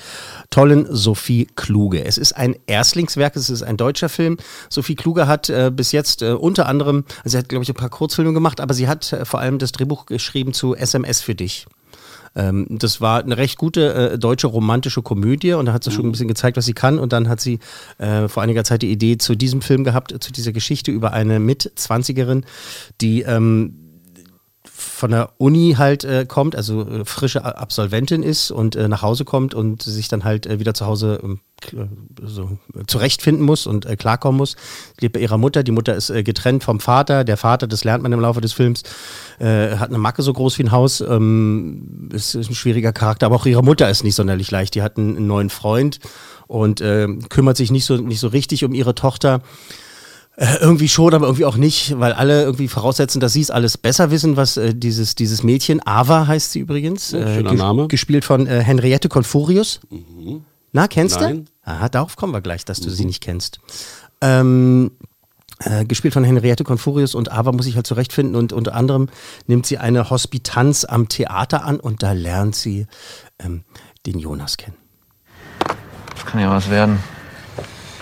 tollen 0.49 0.87
Sophie 0.89 1.47
Kluge. 1.55 2.03
Es 2.03 2.17
ist 2.17 2.33
ein 2.33 2.55
Erstlingswerk, 2.65 3.35
es 3.35 3.51
ist 3.51 3.61
ein 3.61 3.77
deutscher 3.77 4.09
Film. 4.09 4.37
Sophie 4.67 4.95
Kluge 4.95 5.27
hat 5.27 5.49
äh, 5.49 5.71
bis 5.73 5.91
jetzt 5.91 6.23
äh, 6.23 6.31
unter 6.31 6.65
anderem, 6.67 7.05
also 7.19 7.29
sie 7.29 7.37
hat 7.37 7.49
glaube 7.49 7.61
ich 7.63 7.69
ein 7.69 7.75
paar 7.75 7.89
Kurzfilme 7.89 8.33
gemacht, 8.33 8.61
aber 8.61 8.73
sie 8.73 8.87
hat 8.87 9.13
äh, 9.13 9.25
vor 9.25 9.41
allem 9.41 9.59
das 9.59 9.73
Drehbuch 9.73 10.07
geschrieben 10.07 10.53
zu 10.53 10.75
SMS 10.75 11.21
für 11.21 11.35
dich. 11.35 11.67
Ähm, 12.35 12.65
das 12.67 12.99
war 12.99 13.23
eine 13.23 13.37
recht 13.37 13.59
gute 13.59 13.93
äh, 13.93 14.17
deutsche 14.17 14.47
romantische 14.47 15.03
Komödie 15.03 15.53
und 15.53 15.67
da 15.67 15.73
hat 15.73 15.83
sie 15.83 15.91
schon 15.91 16.07
ein 16.07 16.11
bisschen 16.11 16.27
gezeigt, 16.27 16.57
was 16.57 16.65
sie 16.65 16.73
kann. 16.73 16.97
Und 16.97 17.13
dann 17.13 17.29
hat 17.29 17.41
sie 17.41 17.59
äh, 17.99 18.27
vor 18.27 18.41
einiger 18.41 18.63
Zeit 18.63 18.81
die 18.81 18.91
Idee 18.91 19.19
zu 19.19 19.35
diesem 19.35 19.61
Film 19.61 19.83
gehabt, 19.83 20.15
zu 20.19 20.31
dieser 20.31 20.51
Geschichte 20.51 20.89
über 20.89 21.13
eine 21.13 21.39
Mitzwanzigerin, 21.39 22.43
die 23.01 23.21
ähm, 23.21 23.86
von 24.79 25.09
der 25.09 25.31
Uni 25.39 25.75
halt 25.77 26.03
äh, 26.03 26.25
kommt, 26.27 26.55
also 26.55 26.87
äh, 26.87 27.03
frische 27.03 27.43
Absolventin 27.43 28.21
ist 28.21 28.51
und 28.51 28.75
äh, 28.75 28.87
nach 28.87 29.01
Hause 29.01 29.25
kommt 29.25 29.55
und 29.55 29.81
sich 29.81 30.07
dann 30.07 30.23
halt 30.23 30.45
äh, 30.45 30.59
wieder 30.59 30.75
zu 30.75 30.85
Hause 30.85 31.19
ähm, 31.23 31.39
kl- 31.63 31.87
so, 32.21 32.59
äh, 32.75 32.83
zurechtfinden 32.85 33.43
muss 33.43 33.65
und 33.65 33.87
äh, 33.87 33.95
klarkommen 33.95 34.37
muss. 34.37 34.51
Sie 34.51 35.05
lebt 35.05 35.13
bei 35.13 35.19
ihrer 35.19 35.39
Mutter. 35.39 35.63
Die 35.63 35.71
Mutter 35.71 35.95
ist 35.95 36.11
äh, 36.11 36.21
getrennt 36.21 36.63
vom 36.63 36.79
Vater. 36.79 37.23
Der 37.23 37.37
Vater, 37.37 37.65
das 37.65 37.83
lernt 37.85 38.03
man 38.03 38.13
im 38.13 38.19
Laufe 38.19 38.39
des 38.39 38.53
Films, 38.53 38.83
äh, 39.39 39.77
hat 39.77 39.89
eine 39.89 39.97
Macke 39.97 40.21
so 40.21 40.31
groß 40.31 40.59
wie 40.59 40.63
ein 40.65 40.71
Haus. 40.71 41.01
Ähm, 41.01 42.09
ist, 42.13 42.35
ist 42.35 42.51
ein 42.51 42.55
schwieriger 42.55 42.93
Charakter, 42.93 43.25
aber 43.25 43.37
auch 43.37 43.47
ihre 43.47 43.63
Mutter 43.63 43.89
ist 43.89 44.03
nicht 44.03 44.15
sonderlich 44.15 44.51
leicht. 44.51 44.75
Die 44.75 44.83
hat 44.83 44.97
einen, 44.97 45.17
einen 45.17 45.25
neuen 45.27 45.49
Freund 45.49 45.99
und 46.45 46.81
äh, 46.81 47.07
kümmert 47.29 47.57
sich 47.57 47.71
nicht 47.71 47.85
so, 47.85 47.97
nicht 47.97 48.19
so 48.19 48.27
richtig 48.27 48.63
um 48.63 48.75
ihre 48.75 48.93
Tochter. 48.93 49.41
Äh, 50.39 50.57
irgendwie 50.61 50.87
schon, 50.87 51.15
aber 51.15 51.25
irgendwie 51.25 51.45
auch 51.45 51.57
nicht, 51.57 51.99
weil 51.99 52.13
alle 52.13 52.43
irgendwie 52.43 52.67
voraussetzen, 52.67 53.19
dass 53.19 53.33
sie 53.33 53.41
es 53.41 53.49
alles 53.49 53.75
besser 53.75 54.11
wissen, 54.11 54.37
was 54.37 54.55
äh, 54.55 54.75
dieses, 54.75 55.15
dieses 55.15 55.41
Mädchen, 55.41 55.81
Ava 55.85 56.27
heißt 56.27 56.51
sie 56.51 56.59
übrigens, 56.59 57.09
Ja, 57.11 57.19
äh, 57.21 57.35
schöner 57.37 57.51
ges- 57.53 57.57
Name. 57.57 57.87
gespielt 57.87 58.23
von 58.23 58.45
äh, 58.45 58.61
Henriette 58.61 59.09
Confurius. 59.09 59.79
Na, 60.73 60.87
kennst 60.87 61.19
Nein. 61.19 61.45
du? 61.45 61.71
Aha, 61.71 61.89
darauf 61.89 62.15
kommen 62.17 62.33
wir 62.33 62.41
gleich, 62.41 62.65
dass 62.65 62.79
du 62.79 62.91
sie 62.91 63.05
nicht 63.05 63.21
kennst. 63.23 63.59
Ähm, 64.21 64.91
äh, 65.63 65.85
gespielt 65.85 66.13
von 66.13 66.23
Henriette 66.23 66.63
Confurius 66.63 67.15
und 67.15 67.31
Ava 67.31 67.51
muss 67.51 67.65
sich 67.65 67.75
halt 67.75 67.87
zurechtfinden 67.87 68.35
und 68.35 68.53
unter 68.53 68.75
anderem 68.75 69.09
nimmt 69.47 69.65
sie 69.65 69.79
eine 69.79 70.11
Hospitanz 70.11 70.85
am 70.85 71.07
Theater 71.09 71.65
an 71.65 71.79
und 71.79 72.03
da 72.03 72.11
lernt 72.11 72.55
sie 72.55 72.85
ähm, 73.39 73.63
den 74.05 74.19
Jonas 74.19 74.57
kennen. 74.57 74.77
Das 76.13 76.25
kann 76.27 76.41
ja 76.41 76.51
was 76.51 76.69
werden. 76.69 76.99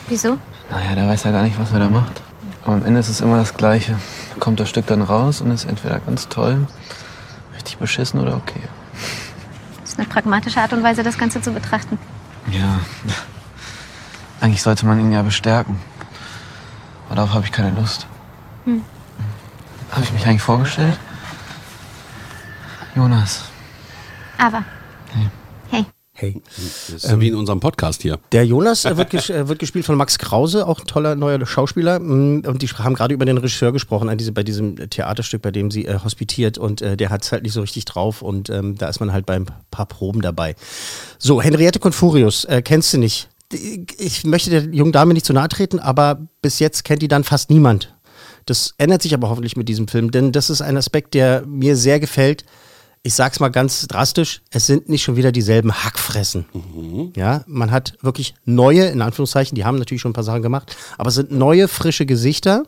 Wieso? 0.10 0.38
Naja, 0.70 0.96
der 0.96 1.08
weiß 1.08 1.24
ja 1.24 1.32
gar 1.32 1.44
nicht, 1.44 1.58
was 1.58 1.72
er 1.72 1.80
da 1.80 1.90
macht. 1.90 2.22
Aber 2.66 2.74
am 2.74 2.86
Ende 2.86 3.00
ist 3.00 3.10
es 3.10 3.22
immer 3.22 3.38
das 3.38 3.54
Gleiche. 3.54 3.98
Da 4.34 4.40
kommt 4.40 4.60
das 4.60 4.70
Stück 4.70 4.88
dann 4.88 5.04
raus 5.04 5.40
und 5.40 5.52
ist 5.52 5.66
entweder 5.66 6.00
ganz 6.00 6.28
toll, 6.28 6.68
richtig 7.56 7.78
beschissen 7.78 8.20
oder 8.20 8.36
okay. 8.36 8.62
Das 9.82 9.92
ist 9.92 10.00
eine 10.00 10.08
pragmatische 10.08 10.60
Art 10.60 10.74
und 10.74 10.82
Weise, 10.84 11.04
das 11.04 11.18
Ganze 11.18 11.42
zu 11.42 11.52
betrachten. 11.52 12.00
Ja. 12.52 12.80
Eigentlich 14.42 14.64
sollte 14.64 14.86
man 14.88 15.00
ihn 15.00 15.12
ja 15.12 15.22
bestärken. 15.22 15.80
Aber 17.06 17.16
darauf 17.18 17.34
habe 17.36 17.46
ich 17.46 17.52
keine 17.52 17.70
Lust. 17.80 18.08
Hm. 18.66 18.84
Habe 19.92 20.04
ich 20.04 20.12
mich 20.12 20.26
eigentlich 20.26 20.42
vorgestellt? 20.42 20.98
Jonas. 22.96 23.44
Aber. 24.40 24.64
Hey. 25.14 25.30
Hey. 26.18 26.42
Ist 26.96 27.04
ja 27.04 27.20
wie 27.20 27.28
in 27.28 27.36
unserem 27.36 27.60
Podcast 27.60 28.02
hier. 28.02 28.20
Der 28.32 28.46
Jonas 28.46 28.86
äh, 28.86 28.96
wird, 28.96 29.10
ges 29.12 29.30
äh, 29.30 29.50
wird 29.50 29.60
gespielt 29.60 29.84
von 29.84 29.98
Max 29.98 30.18
Krause, 30.18 30.66
auch 30.66 30.80
ein 30.80 30.88
toller 30.88 31.16
neuer 31.16 31.46
Schauspieler. 31.46 32.00
Mm, 32.00 32.44
Und 32.48 32.62
die 32.62 32.68
haben 32.70 32.96
gerade 32.96 33.14
über 33.14 33.26
den 33.26 33.38
Regisseur 33.38 33.74
gesprochen, 33.74 34.08
an 34.08 34.18
diese, 34.18 34.32
bei 34.32 34.44
diesem 34.44 34.78
Theaterstück, 34.90 35.42
bei 35.42 35.52
dem 35.52 35.72
sie 35.72 35.86
äh, 35.86 36.00
hospitiert. 36.02 36.58
Und 36.58 36.82
äh, 36.82 36.96
der 36.96 37.10
hat 37.10 37.24
es 37.26 37.34
halt 37.34 37.44
nicht 37.44 37.52
so 37.52 37.60
richtig 37.60 37.84
drauf. 37.84 38.22
Und 38.22 38.50
ähm, 38.50 38.78
da 38.78 38.88
ist 38.88 39.02
man 39.02 39.12
halt 39.12 39.26
beim 39.26 39.46
paar 39.72 39.88
Proben 39.88 40.22
dabei. 40.22 40.56
So, 41.20 41.42
Henriette 41.42 41.80
Confurius, 41.80 42.46
äh, 42.46 42.62
kennst 42.62 42.94
du 42.94 42.98
nicht? 42.98 43.28
Ich 43.98 44.24
möchte 44.24 44.50
der 44.50 44.62
jungen 44.74 44.94
Dame 44.94 45.14
nicht 45.14 45.26
zu 45.26 45.34
nahe 45.34 45.50
treten, 45.50 45.80
aber 45.80 46.20
bis 46.42 46.60
jetzt 46.60 46.86
kennt 46.86 47.02
die 47.02 47.10
dann 47.10 47.26
fast 47.26 47.50
niemand. 47.50 47.94
Das 48.46 48.74
ändert 48.78 49.02
sich 49.02 49.14
aber 49.14 49.30
hoffentlich 49.30 49.58
mit 49.58 49.68
diesem 49.68 49.90
Film, 49.90 50.12
denn 50.12 50.32
das 50.32 50.50
ist 50.50 50.62
ein 50.62 50.78
Aspekt, 50.78 51.14
der 51.14 51.44
mir 51.46 51.76
sehr 51.76 52.00
gefällt. 52.00 52.46
Ich 53.08 53.14
sag's 53.14 53.40
mal 53.40 53.50
ganz 53.50 53.86
drastisch, 53.86 54.42
es 54.50 54.66
sind 54.66 54.90
nicht 54.90 55.04
schon 55.04 55.16
wieder 55.16 55.32
dieselben 55.32 55.72
Hackfressen. 55.84 56.46
Ja, 57.16 57.44
man 57.46 57.70
hat 57.70 57.94
wirklich 58.02 58.34
neue, 58.46 58.86
in 58.88 59.00
Anführungszeichen, 59.04 59.54
die 59.56 59.64
haben 59.64 59.78
natürlich 59.78 60.02
schon 60.02 60.10
ein 60.10 60.16
paar 60.16 60.24
Sachen 60.24 60.42
gemacht, 60.42 60.76
aber 60.98 61.10
es 61.10 61.14
sind 61.16 61.30
neue, 61.32 61.68
frische 61.68 62.08
Gesichter. 62.08 62.64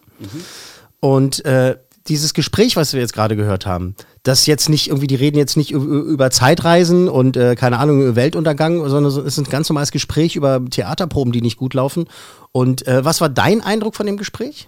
Und 1.00 1.44
äh, 1.44 1.78
dieses 2.08 2.36
Gespräch, 2.36 2.76
was 2.76 2.94
wir 2.94 3.00
jetzt 3.02 3.14
gerade 3.14 3.36
gehört 3.36 3.66
haben, 3.66 3.96
das 4.22 4.46
jetzt 4.46 4.70
nicht 4.70 4.90
irgendwie, 4.90 5.08
die 5.08 5.16
reden 5.16 5.38
jetzt 5.40 5.58
nicht 5.58 5.72
über 5.72 6.30
Zeitreisen 6.30 7.10
und 7.10 7.36
äh, 7.36 7.56
keine 7.56 7.80
Ahnung, 7.80 8.16
Weltuntergang, 8.16 8.88
sondern 8.90 9.12
so- 9.12 9.22
es 9.22 9.40
ist 9.40 9.48
ein 9.48 9.50
ganz 9.50 9.68
normales 9.70 9.90
Gespräch 9.92 10.36
über 10.36 10.64
Theaterproben, 10.70 11.34
die 11.34 11.42
nicht 11.42 11.58
gut 11.58 11.74
laufen. 11.74 12.06
Und 12.52 12.86
äh, 12.88 13.04
was 13.04 13.22
war 13.22 13.30
dein 13.30 13.62
Eindruck 13.62 13.96
von 13.96 14.06
dem 14.06 14.18
Gespräch? 14.18 14.68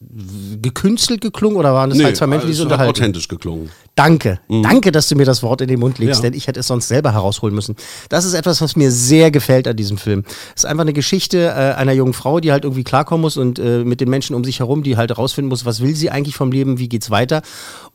gekünstelt 0.00 1.20
geklungen 1.20 1.56
oder 1.58 1.74
waren 1.74 1.90
das 1.90 2.00
halt 2.02 2.16
zwei 2.16 2.28
Menschen, 2.28 2.46
die 2.46 2.52
sich 2.54 2.62
unterhalten? 2.62 2.90
authentisch 2.90 3.26
geklungen. 3.26 3.68
Danke. 3.96 4.38
Danke, 4.48 4.92
dass 4.92 5.08
du 5.08 5.16
mir 5.16 5.24
das 5.24 5.42
Wort 5.42 5.60
in 5.60 5.66
den 5.66 5.80
Mund 5.80 5.98
legst, 5.98 6.22
Ja. 6.22 6.30
denn 6.30 6.34
ich 6.38 6.46
hätte 6.46 6.60
es 6.60 6.68
sonst 6.68 6.86
selber 6.86 7.12
herausholen 7.12 7.52
müssen. 7.52 7.74
Das 8.08 8.24
ist 8.24 8.34
etwas, 8.34 8.60
was 8.60 8.76
mir 8.76 8.92
sehr 8.92 9.32
gefällt 9.32 9.66
an 9.66 9.76
diesem 9.76 9.98
Film. 9.98 10.22
Es 10.54 10.62
ist 10.62 10.66
einfach 10.66 10.82
eine 10.82 10.92
Geschichte 10.92 11.38
äh, 11.48 11.74
einer 11.74 11.92
jungen 11.92 12.12
Frau, 12.12 12.38
die 12.38 12.52
halt 12.52 12.62
irgendwie 12.62 12.84
klarkommen 12.84 13.22
muss 13.22 13.36
und 13.36 13.58
äh, 13.58 13.82
mit 13.84 14.00
den 14.00 14.08
Menschen 14.08 14.36
um 14.36 14.44
sich 14.44 14.60
herum, 14.60 14.84
die 14.84 14.96
halt 14.96 15.10
herausfinden 15.10 15.48
muss, 15.48 15.64
was 15.64 15.80
will 15.80 15.96
sie 15.96 16.10
eigentlich 16.10 16.36
vom 16.36 16.52
Leben, 16.52 16.78
wie 16.78 16.88
geht's 16.88 17.10
weiter. 17.10 17.42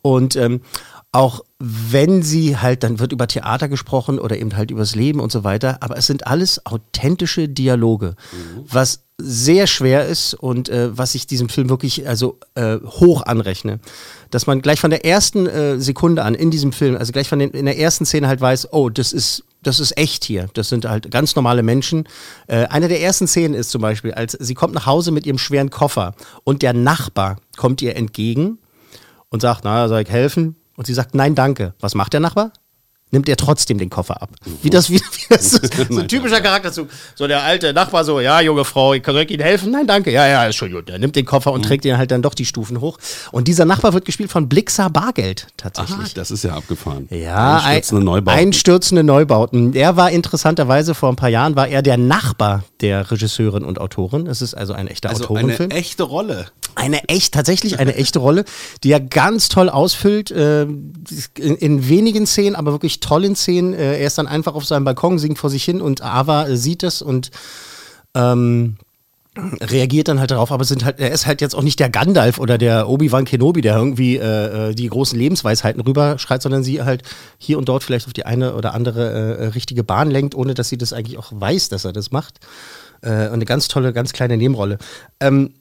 Und 0.02 0.36
ähm, 0.36 0.60
auch 1.14 1.42
wenn 1.60 2.22
sie 2.22 2.58
halt, 2.58 2.84
dann 2.84 3.00
wird 3.00 3.14
über 3.14 3.28
Theater 3.28 3.70
gesprochen 3.70 4.20
oder 4.20 4.36
eben 4.38 4.58
halt 4.58 4.72
übers 4.72 4.96
Leben 4.96 5.22
und 5.22 5.32
so 5.32 5.46
weiter, 5.46 5.78
aber 5.80 5.96
es 5.98 6.08
sind 6.08 6.28
alles 6.28 6.66
authentische 6.66 7.48
Dialoge, 7.48 8.16
was 8.68 9.04
sehr 9.24 9.68
schwer 9.68 10.08
ist 10.08 10.34
und 10.34 10.70
äh, 10.70 10.96
was 10.98 11.16
ich 11.16 11.28
diesem 11.28 11.50
Film 11.50 11.70
wirklich 11.70 12.08
also 12.08 12.40
äh, 12.56 12.78
hoch 12.84 13.24
anrechne. 13.24 13.80
Dass 14.32 14.48
man 14.48 14.62
gleich 14.62 14.80
von 14.80 14.90
der 14.90 15.06
ersten 15.06 15.48
äh, 15.48 15.80
Sekunde 15.80 16.24
an 16.24 16.36
in 16.36 16.52
diesem 16.52 16.74
Film, 16.74 16.98
also 16.98 17.12
gleich 17.12 17.30
von 17.30 17.40
den, 17.40 17.52
in 17.52 17.66
der 17.66 17.78
ersten 17.78 18.06
Szene 18.06 18.28
halt 18.28 18.42
weiß, 18.42 18.74
oh, 18.74 18.90
das 18.90 19.14
ist 19.14 19.44
das 19.64 19.80
ist 19.80 19.98
echt 19.98 20.26
hier. 20.26 20.50
Das 20.54 20.70
sind 20.70 20.86
halt 20.86 21.10
ganz 21.10 21.36
normale 21.36 21.64
Menschen. 21.64 22.08
Äh, 22.48 22.66
eine 22.66 22.90
der 22.90 23.02
ersten 23.02 23.28
Szenen 23.28 23.54
ist 23.54 23.72
zum 23.72 23.82
Beispiel, 23.82 24.14
als 24.14 24.34
sie 24.34 24.54
kommt 24.54 24.74
nach 24.74 24.86
Hause 24.86 25.12
mit 25.12 25.26
ihrem 25.26 25.38
schweren 25.38 25.70
Koffer 25.70 26.16
und 26.44 26.62
der 26.62 26.74
Nachbar 26.74 27.38
kommt 27.56 27.82
ihr 27.82 27.96
entgegen 27.96 28.60
und 29.30 29.42
sagt, 29.42 29.62
na, 29.64 29.88
soll 29.88 30.02
ich 30.02 30.10
helfen? 30.10 30.58
Und 30.76 30.88
sie 30.88 30.94
sagt, 30.94 31.16
nein, 31.16 31.34
danke. 31.34 31.74
Was 31.80 31.96
macht 31.96 32.14
der 32.14 32.20
Nachbar? 32.20 32.52
Nimmt 33.14 33.30
er 33.30 33.38
trotzdem 33.38 33.78
den 33.78 33.92
Koffer 33.92 34.24
ab. 34.24 34.32
Wie 34.64 34.72
das, 34.72 34.90
wie, 34.90 34.96
wie 34.96 35.26
das 35.30 35.54
ist, 35.54 35.76
so 35.92 36.00
ein 36.00 36.08
typischer 36.08 36.42
Charakterzug. 36.42 36.90
So 37.14 37.28
der 37.28 37.44
alte 37.44 37.72
Nachbar 37.72 38.04
so, 38.04 38.20
ja, 38.20 38.42
junge 38.42 38.66
Frau, 38.66 38.96
ich 38.96 39.04
kann 39.04 39.16
ich 39.18 39.30
Ihnen 39.30 39.44
helfen? 39.44 39.70
Nein, 39.70 39.86
danke. 39.86 40.12
Ja, 40.12 40.26
ja, 40.26 40.46
ist 40.46 40.56
schon 40.56 40.72
gut. 40.72 40.90
Er 40.90 40.98
nimmt 40.98 41.16
den 41.16 41.24
Koffer 41.24 41.52
und 41.52 41.64
trägt 41.64 41.86
ihn 41.86 41.96
halt 41.96 42.10
dann 42.10 42.24
doch 42.24 42.34
die 42.34 42.46
Stufen 42.46 42.82
hoch. 42.82 42.98
Und 43.32 43.48
dieser 43.48 43.66
Nachbar 43.66 43.94
wird 43.94 44.06
gespielt 44.06 44.32
von 44.32 44.50
Blixer 44.50 44.90
Bargeld, 44.90 45.46
tatsächlich. 45.58 45.96
Aha, 45.98 46.10
das 46.16 46.32
ist 46.32 46.44
ja 46.44 46.56
abgefahren. 46.56 47.08
Ja, 47.12 47.58
Einstürzende 47.58 48.02
ein- 48.02 48.06
Neubauten. 48.06 48.40
Einstürzende 48.40 49.04
Neubauten. 49.04 49.76
Er 49.76 49.96
war 49.96 50.10
interessanterweise 50.10 50.96
vor 50.96 51.10
ein 51.10 51.16
paar 51.16 51.30
Jahren, 51.30 51.56
war 51.56 51.68
er 51.68 51.84
der 51.84 51.98
Nachbar 51.98 52.64
der 52.82 53.12
Regisseurin 53.12 53.64
und 53.64 53.80
Autorin. 53.80 54.26
Es 54.26 54.42
ist 54.42 54.56
also 54.56 54.74
ein 54.74 54.88
echter 54.88 55.10
also 55.10 55.26
Autorenfilm. 55.26 55.70
eine 55.70 55.80
echte 55.80 56.02
Rolle. 56.02 56.48
Eine 56.76 57.08
echt, 57.08 57.36
tatsächlich 57.36 57.78
eine 57.78 57.94
echte 57.96 58.18
Rolle, 58.18 58.46
die 58.84 58.92
er 58.92 59.00
ganz 59.00 59.50
toll 59.50 59.70
ausfüllt, 59.70 60.32
äh, 60.32 60.64
in, 60.64 60.98
in 61.36 61.88
wenigen 61.88 62.26
Szenen, 62.26 62.56
aber 62.56 62.72
wirklich 62.72 63.00
tollen 63.04 63.36
Szenen. 63.36 63.74
Äh, 63.74 64.00
er 64.00 64.08
ist 64.08 64.18
dann 64.18 64.28
einfach 64.28 64.56
auf 64.56 64.66
seinem 64.66 64.86
Balkon, 64.86 65.20
singt 65.20 65.38
vor 65.38 65.50
sich 65.50 65.64
hin 65.64 65.82
und 65.82 66.02
Ava 66.02 66.48
äh, 66.48 66.58
sieht 66.58 66.84
es 66.84 67.02
und 67.02 67.32
ähm, 68.16 68.78
reagiert 69.36 70.08
dann 70.08 70.20
halt 70.20 70.30
darauf, 70.30 70.52
aber 70.52 70.64
sind 70.64 70.86
halt, 70.86 71.00
er 71.00 71.12
ist 71.12 71.26
halt 71.26 71.42
jetzt 71.42 71.56
auch 71.56 71.64
nicht 71.64 71.80
der 71.80 71.90
Gandalf 71.90 72.38
oder 72.38 72.60
der 72.60 72.88
Obi-Wan 72.88 73.26
Kenobi, 73.26 73.62
der 73.62 73.76
irgendwie 73.76 74.18
äh, 74.18 74.70
äh, 74.70 74.76
die 74.76 74.88
großen 74.88 75.18
Lebensweisheiten 75.18 75.82
rüberschreit, 75.82 76.42
sondern 76.42 76.64
sie 76.64 76.84
halt 76.84 77.02
hier 77.40 77.58
und 77.58 77.68
dort 77.68 77.84
vielleicht 77.84 78.06
auf 78.06 78.14
die 78.14 78.26
eine 78.26 78.54
oder 78.56 78.76
andere 78.76 79.38
äh, 79.38 79.46
richtige 79.48 79.84
Bahn 79.84 80.12
lenkt, 80.12 80.36
ohne 80.36 80.54
dass 80.54 80.70
sie 80.70 80.78
das 80.78 80.94
eigentlich 80.94 81.18
auch 81.18 81.32
weiß, 81.32 81.70
dass 81.70 81.84
er 81.84 81.94
das 81.94 82.12
macht. 82.12 82.40
Äh, 83.02 83.10
eine 83.10 83.46
ganz 83.46 83.68
tolle, 83.68 83.92
ganz 83.92 84.14
kleine 84.14 84.38
Nebenrolle. 84.38 84.78
Ähm, 85.20 85.54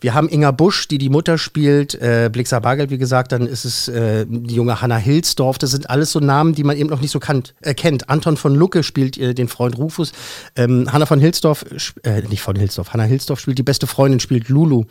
Wir 0.00 0.14
haben 0.14 0.28
Inga 0.28 0.50
Busch, 0.50 0.88
die 0.88 0.98
die 0.98 1.08
Mutter 1.08 1.38
spielt, 1.38 1.94
äh, 1.94 2.30
Blixer 2.32 2.60
Bargeld, 2.60 2.90
wie 2.90 2.98
gesagt, 2.98 3.32
dann 3.32 3.46
ist 3.46 3.64
es 3.64 3.88
äh, 3.88 4.26
die 4.28 4.54
junge 4.54 4.80
Hanna 4.80 4.96
Hilsdorf. 4.96 5.58
Das 5.58 5.70
sind 5.70 5.90
alles 5.90 6.12
so 6.12 6.20
Namen, 6.20 6.54
die 6.54 6.64
man 6.64 6.76
eben 6.76 6.88
noch 6.88 7.00
nicht 7.00 7.10
so 7.10 7.20
kannt, 7.20 7.54
äh, 7.60 7.74
kennt. 7.74 8.08
Anton 8.08 8.36
von 8.36 8.54
Lucke 8.54 8.82
spielt 8.82 9.18
äh, 9.18 9.34
den 9.34 9.48
Freund 9.48 9.76
Rufus. 9.78 10.12
Ähm, 10.56 10.90
Hanna 10.92 11.06
von 11.06 11.20
Hilsdorf, 11.20 11.64
äh, 12.02 12.22
nicht 12.22 12.42
von 12.42 12.56
Hilsdorf, 12.56 12.92
Hanna 12.92 13.04
Hilsdorf 13.04 13.40
spielt 13.40 13.58
die 13.58 13.62
beste 13.62 13.86
Freundin, 13.86 14.20
spielt 14.20 14.48
Lulu. 14.48 14.84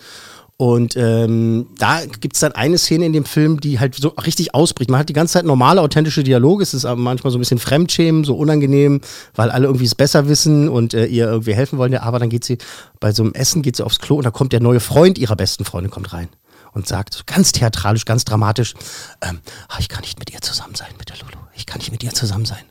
Und 0.62 0.98
ähm, 0.98 1.68
da 1.78 2.02
gibt 2.06 2.36
es 2.36 2.42
dann 2.42 2.52
eine 2.52 2.78
Szene 2.78 3.06
in 3.06 3.14
dem 3.14 3.24
Film, 3.24 3.62
die 3.62 3.80
halt 3.80 3.96
so 3.96 4.10
richtig 4.10 4.54
ausbricht. 4.54 4.90
Man 4.90 5.00
hat 5.00 5.08
die 5.08 5.14
ganze 5.14 5.36
Zeit 5.36 5.46
normale, 5.46 5.80
authentische 5.80 6.22
Dialoge. 6.22 6.64
Es 6.64 6.74
ist 6.74 6.84
aber 6.84 7.00
manchmal 7.00 7.32
so 7.32 7.38
ein 7.38 7.40
bisschen 7.40 7.60
Fremdschämen, 7.60 8.26
so 8.26 8.36
unangenehm, 8.36 9.00
weil 9.36 9.52
alle 9.52 9.68
irgendwie 9.68 9.86
es 9.86 9.96
besser 9.96 10.28
wissen 10.28 10.68
und 10.68 10.94
äh, 10.94 11.06
ihr 11.06 11.28
irgendwie 11.28 11.54
helfen 11.54 11.80
wollen. 11.80 11.94
Ja, 11.94 12.02
aber 12.02 12.20
dann 12.20 12.28
geht 12.28 12.44
sie 12.44 12.58
bei 13.00 13.14
so 13.14 13.24
einem 13.24 13.32
Essen, 13.36 13.62
geht 13.62 13.78
sie 13.78 13.86
aufs 13.86 14.00
Klo 14.00 14.18
und 14.18 14.26
da 14.26 14.32
kommt 14.32 14.52
der 14.52 14.60
neue 14.60 14.82
Freund 14.82 15.18
ihrer 15.18 15.38
besten 15.38 15.64
Freundin 15.64 15.92
kommt 15.92 16.12
rein 16.12 16.28
und 16.74 16.90
sagt 16.90 17.26
ganz 17.26 17.54
theatralisch, 17.54 18.04
ganz 18.04 18.26
dramatisch, 18.26 18.74
ähm, 19.22 19.40
ah, 19.70 19.78
ich 19.80 19.88
kann 19.88 20.02
nicht 20.02 20.20
mit 20.20 20.30
ihr 20.34 20.42
zusammen 20.42 20.76
sein, 20.76 20.90
mit 20.98 21.08
der 21.08 21.16
Lulu. 21.20 21.42
Ich 21.56 21.68
kann 21.68 21.78
nicht 21.78 21.94
mit 21.94 22.04
ihr 22.04 22.14
zusammen 22.14 22.44
sein 22.44 22.66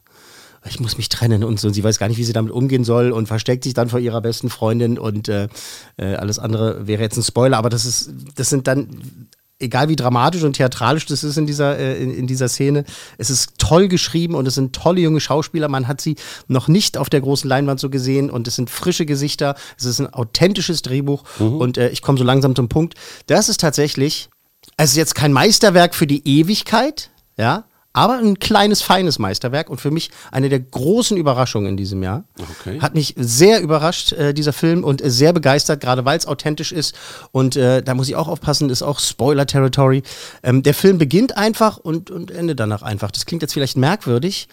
ich 0.69 0.81
muss 0.81 0.97
mich 0.97 1.09
trennen 1.09 1.45
und 1.45 1.59
so. 1.59 1.69
Und 1.69 1.75
sie 1.75 1.85
weiß 1.85 1.99
gar 1.99 2.09
nicht, 2.09 2.19
wie 2.19 2.25
sie 2.25 2.33
damit 2.33 2.53
umgehen 2.53 2.85
soll 2.85 3.13
und 3.13 3.27
versteckt 3.27 3.65
sich 3.65 3.75
dann 3.75 3.89
vor 3.89 4.01
ihrer 4.01 4.21
besten 4.21 4.51
Freundin 4.51 4.99
und 4.99 5.29
äh, 5.29 5.49
äh, 5.97 6.15
alles 6.15 6.39
andere 6.39 6.87
wäre 6.87 7.03
jetzt 7.03 7.17
ein 7.17 7.23
Spoiler, 7.23 7.59
aber 7.59 7.71
das 7.71 7.85
ist, 7.85 8.11
das 8.37 8.51
sind 8.51 8.67
dann 8.67 9.29
egal 9.61 9.89
wie 9.89 9.97
dramatisch 9.97 10.43
und 10.43 10.55
theatralisch 10.55 11.07
das 11.07 11.25
ist 11.25 11.37
in 11.37 11.47
dieser, 11.47 11.79
äh, 11.79 12.03
in, 12.03 12.13
in, 12.13 12.27
dieser 12.27 12.49
Szene, 12.49 12.85
es 13.19 13.31
ist 13.31 13.59
toll 13.59 13.89
geschrieben 13.89 14.35
und 14.35 14.47
es 14.47 14.55
sind 14.55 14.75
tolle 14.75 15.01
junge 15.01 15.21
Schauspieler. 15.21 15.69
Man 15.69 15.89
hat 15.89 16.01
sie 16.01 16.17
noch 16.47 16.69
nicht 16.69 16.97
auf 16.97 17.11
der 17.11 17.21
großen 17.21 17.49
Leinwand 17.49 17.81
so 17.81 17.91
gesehen 17.91 18.31
und 18.31 18.47
es 18.47 18.57
sind 18.57 18.71
frische 18.71 19.07
Gesichter. 19.07 19.57
Es 19.77 19.85
ist 19.85 20.01
ein 20.01 20.13
authentisches 20.13 20.83
Drehbuch 20.83 21.25
mhm. 21.39 21.57
und 21.57 21.79
äh, 21.79 21.89
ich 21.91 22.03
komme 22.03 22.19
so 22.19 22.25
langsam 22.25 22.55
zum 22.55 22.69
Punkt. 22.69 22.95
Das 23.27 23.49
ist 23.49 23.61
tatsächlich, 23.61 24.29
es 24.77 24.91
ist 24.91 24.97
jetzt 24.97 25.15
kein 25.15 25.33
Meisterwerk 25.33 25.95
für 25.95 26.07
die 26.07 26.27
Ewigkeit, 26.27 27.11
ja, 27.37 27.65
aber 27.99 28.19
ein 28.19 28.38
kleines, 28.38 28.81
feines 28.81 29.19
Meisterwerk 29.19 29.69
und 29.69 29.81
für 29.81 29.90
mich 29.90 30.12
eine 30.31 30.49
der 30.49 30.61
großen 30.61 31.17
Überraschungen 31.17 31.71
in 31.71 31.76
diesem 31.76 32.00
Jahr. 32.05 32.23
Okay. 32.61 32.81
Hat 32.81 32.95
mich 32.95 33.17
sehr 33.17 33.61
überrascht, 33.61 34.12
äh, 34.12 34.33
dieser 34.33 34.52
Film, 34.52 34.85
und 34.85 35.02
äh, 35.02 35.11
sehr 35.11 35.33
begeistert, 35.33 35.81
gerade 35.81 36.05
weil 36.05 36.17
es 36.17 36.25
authentisch 36.25 36.71
ist. 36.71 36.95
Und 37.33 37.57
äh, 37.57 37.83
da 37.83 37.95
muss 37.95 38.09
ich 38.09 38.14
auch 38.14 38.28
aufpassen, 38.28 38.71
ist 38.71 38.83
auch 38.83 39.00
Spoiler-Territory. 39.00 40.05
Ähm, 40.45 40.62
der 40.62 40.75
Film 40.75 40.99
beginnt 40.99 41.37
einfach 41.37 41.76
und, 41.76 42.12
und 42.12 42.31
endet 42.31 42.61
danach 42.61 42.83
einfach. 42.83 43.11
Das 43.11 43.26
klingt 43.26 43.43
jetzt 43.43 43.55
vielleicht 43.55 43.76
merkwürdig, 43.76 44.47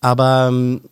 aber 0.00 0.46
ähm, 0.50 0.82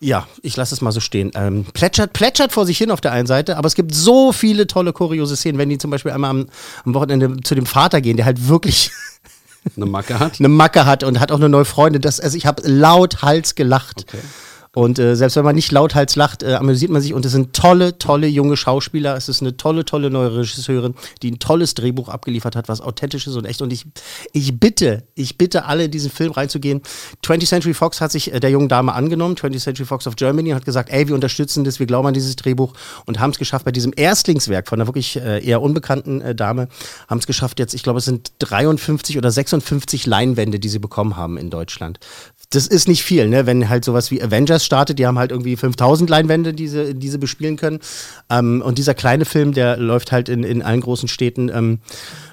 ja, 0.00 0.26
ich 0.40 0.56
lasse 0.56 0.74
es 0.74 0.80
mal 0.80 0.92
so 0.92 1.00
stehen. 1.00 1.32
Ähm, 1.34 1.66
plätschert, 1.74 2.14
plätschert 2.14 2.52
vor 2.52 2.64
sich 2.64 2.78
hin 2.78 2.90
auf 2.90 3.02
der 3.02 3.12
einen 3.12 3.26
Seite, 3.26 3.58
aber 3.58 3.66
es 3.66 3.74
gibt 3.74 3.94
so 3.94 4.32
viele 4.32 4.66
tolle 4.66 4.94
kuriose 4.94 5.36
Szenen, 5.36 5.58
wenn 5.58 5.68
die 5.68 5.76
zum 5.76 5.90
Beispiel 5.90 6.12
einmal 6.12 6.30
am, 6.30 6.46
am 6.86 6.94
Wochenende 6.94 7.42
zu 7.42 7.54
dem 7.54 7.66
Vater 7.66 8.00
gehen, 8.00 8.16
der 8.16 8.24
halt 8.24 8.48
wirklich 8.48 8.90
eine 9.76 9.86
Macke 9.86 10.18
hat? 10.18 10.38
eine 10.38 10.48
Macke 10.48 10.86
hat 10.86 11.04
und 11.04 11.20
hat 11.20 11.32
auch 11.32 11.36
eine 11.38 11.48
neue 11.48 11.64
Freundin. 11.64 12.02
Das, 12.02 12.20
also 12.20 12.36
ich 12.36 12.46
habe 12.46 12.62
laut 12.66 13.22
Hals 13.22 13.54
gelacht. 13.54 14.06
Okay. 14.08 14.22
Und 14.78 15.00
äh, 15.00 15.16
selbst 15.16 15.34
wenn 15.34 15.44
man 15.44 15.56
nicht 15.56 15.72
lauthals 15.72 16.14
lacht, 16.14 16.44
äh, 16.44 16.54
amüsiert 16.54 16.92
man 16.92 17.02
sich. 17.02 17.12
Und 17.12 17.26
es 17.26 17.32
sind 17.32 17.52
tolle, 17.52 17.98
tolle 17.98 18.28
junge 18.28 18.56
Schauspieler. 18.56 19.16
Es 19.16 19.28
ist 19.28 19.40
eine 19.40 19.56
tolle, 19.56 19.84
tolle 19.84 20.08
neue 20.08 20.36
Regisseurin, 20.36 20.94
die 21.20 21.32
ein 21.32 21.40
tolles 21.40 21.74
Drehbuch 21.74 22.08
abgeliefert 22.08 22.54
hat, 22.54 22.68
was 22.68 22.80
authentisch 22.80 23.26
ist 23.26 23.34
und 23.34 23.44
echt. 23.44 23.60
Und 23.60 23.72
ich, 23.72 23.86
ich 24.32 24.60
bitte, 24.60 25.02
ich 25.16 25.36
bitte 25.36 25.64
alle, 25.64 25.86
in 25.86 25.90
diesen 25.90 26.12
Film 26.12 26.30
reinzugehen. 26.30 26.82
20th 27.24 27.48
Century 27.48 27.74
Fox 27.74 28.00
hat 28.00 28.12
sich 28.12 28.32
äh, 28.32 28.38
der 28.38 28.50
jungen 28.50 28.68
Dame 28.68 28.92
angenommen, 28.92 29.34
20th 29.34 29.64
Century 29.64 29.84
Fox 29.84 30.06
of 30.06 30.14
Germany, 30.14 30.50
hat 30.50 30.64
gesagt, 30.64 30.90
ey, 30.90 31.08
wir 31.08 31.16
unterstützen 31.16 31.64
das, 31.64 31.80
wir 31.80 31.86
glauben 31.86 32.06
an 32.06 32.14
dieses 32.14 32.36
Drehbuch 32.36 32.72
und 33.04 33.18
haben 33.18 33.32
es 33.32 33.38
geschafft 33.38 33.64
bei 33.64 33.72
diesem 33.72 33.92
Erstlingswerk 33.96 34.68
von 34.68 34.78
einer 34.78 34.86
wirklich 34.86 35.16
äh, 35.16 35.44
eher 35.44 35.60
unbekannten 35.60 36.20
äh, 36.20 36.36
Dame, 36.36 36.68
haben 37.08 37.18
es 37.18 37.26
geschafft 37.26 37.58
jetzt, 37.58 37.74
ich 37.74 37.82
glaube, 37.82 37.98
es 37.98 38.04
sind 38.04 38.30
53 38.38 39.18
oder 39.18 39.32
56 39.32 40.06
Leinwände, 40.06 40.60
die 40.60 40.68
sie 40.68 40.78
bekommen 40.78 41.16
haben 41.16 41.36
in 41.36 41.50
Deutschland 41.50 41.98
das 42.50 42.66
ist 42.66 42.88
nicht 42.88 43.02
viel, 43.02 43.28
ne? 43.28 43.44
Wenn 43.44 43.68
halt 43.68 43.84
sowas 43.84 44.10
wie 44.10 44.22
Avengers 44.22 44.64
startet, 44.64 44.98
die 44.98 45.06
haben 45.06 45.18
halt 45.18 45.32
irgendwie 45.32 45.56
5000 45.56 46.08
Leinwände, 46.08 46.54
die 46.54 46.68
sie, 46.68 46.94
die 46.94 47.08
sie 47.10 47.18
bespielen 47.18 47.56
können. 47.56 47.80
Ähm, 48.30 48.62
und 48.64 48.78
dieser 48.78 48.94
kleine 48.94 49.26
Film, 49.26 49.52
der 49.52 49.76
läuft 49.76 50.12
halt 50.12 50.30
in, 50.30 50.44
in 50.44 50.62
allen 50.62 50.80
großen 50.80 51.08
Städten. 51.08 51.50
Ähm, 51.52 51.80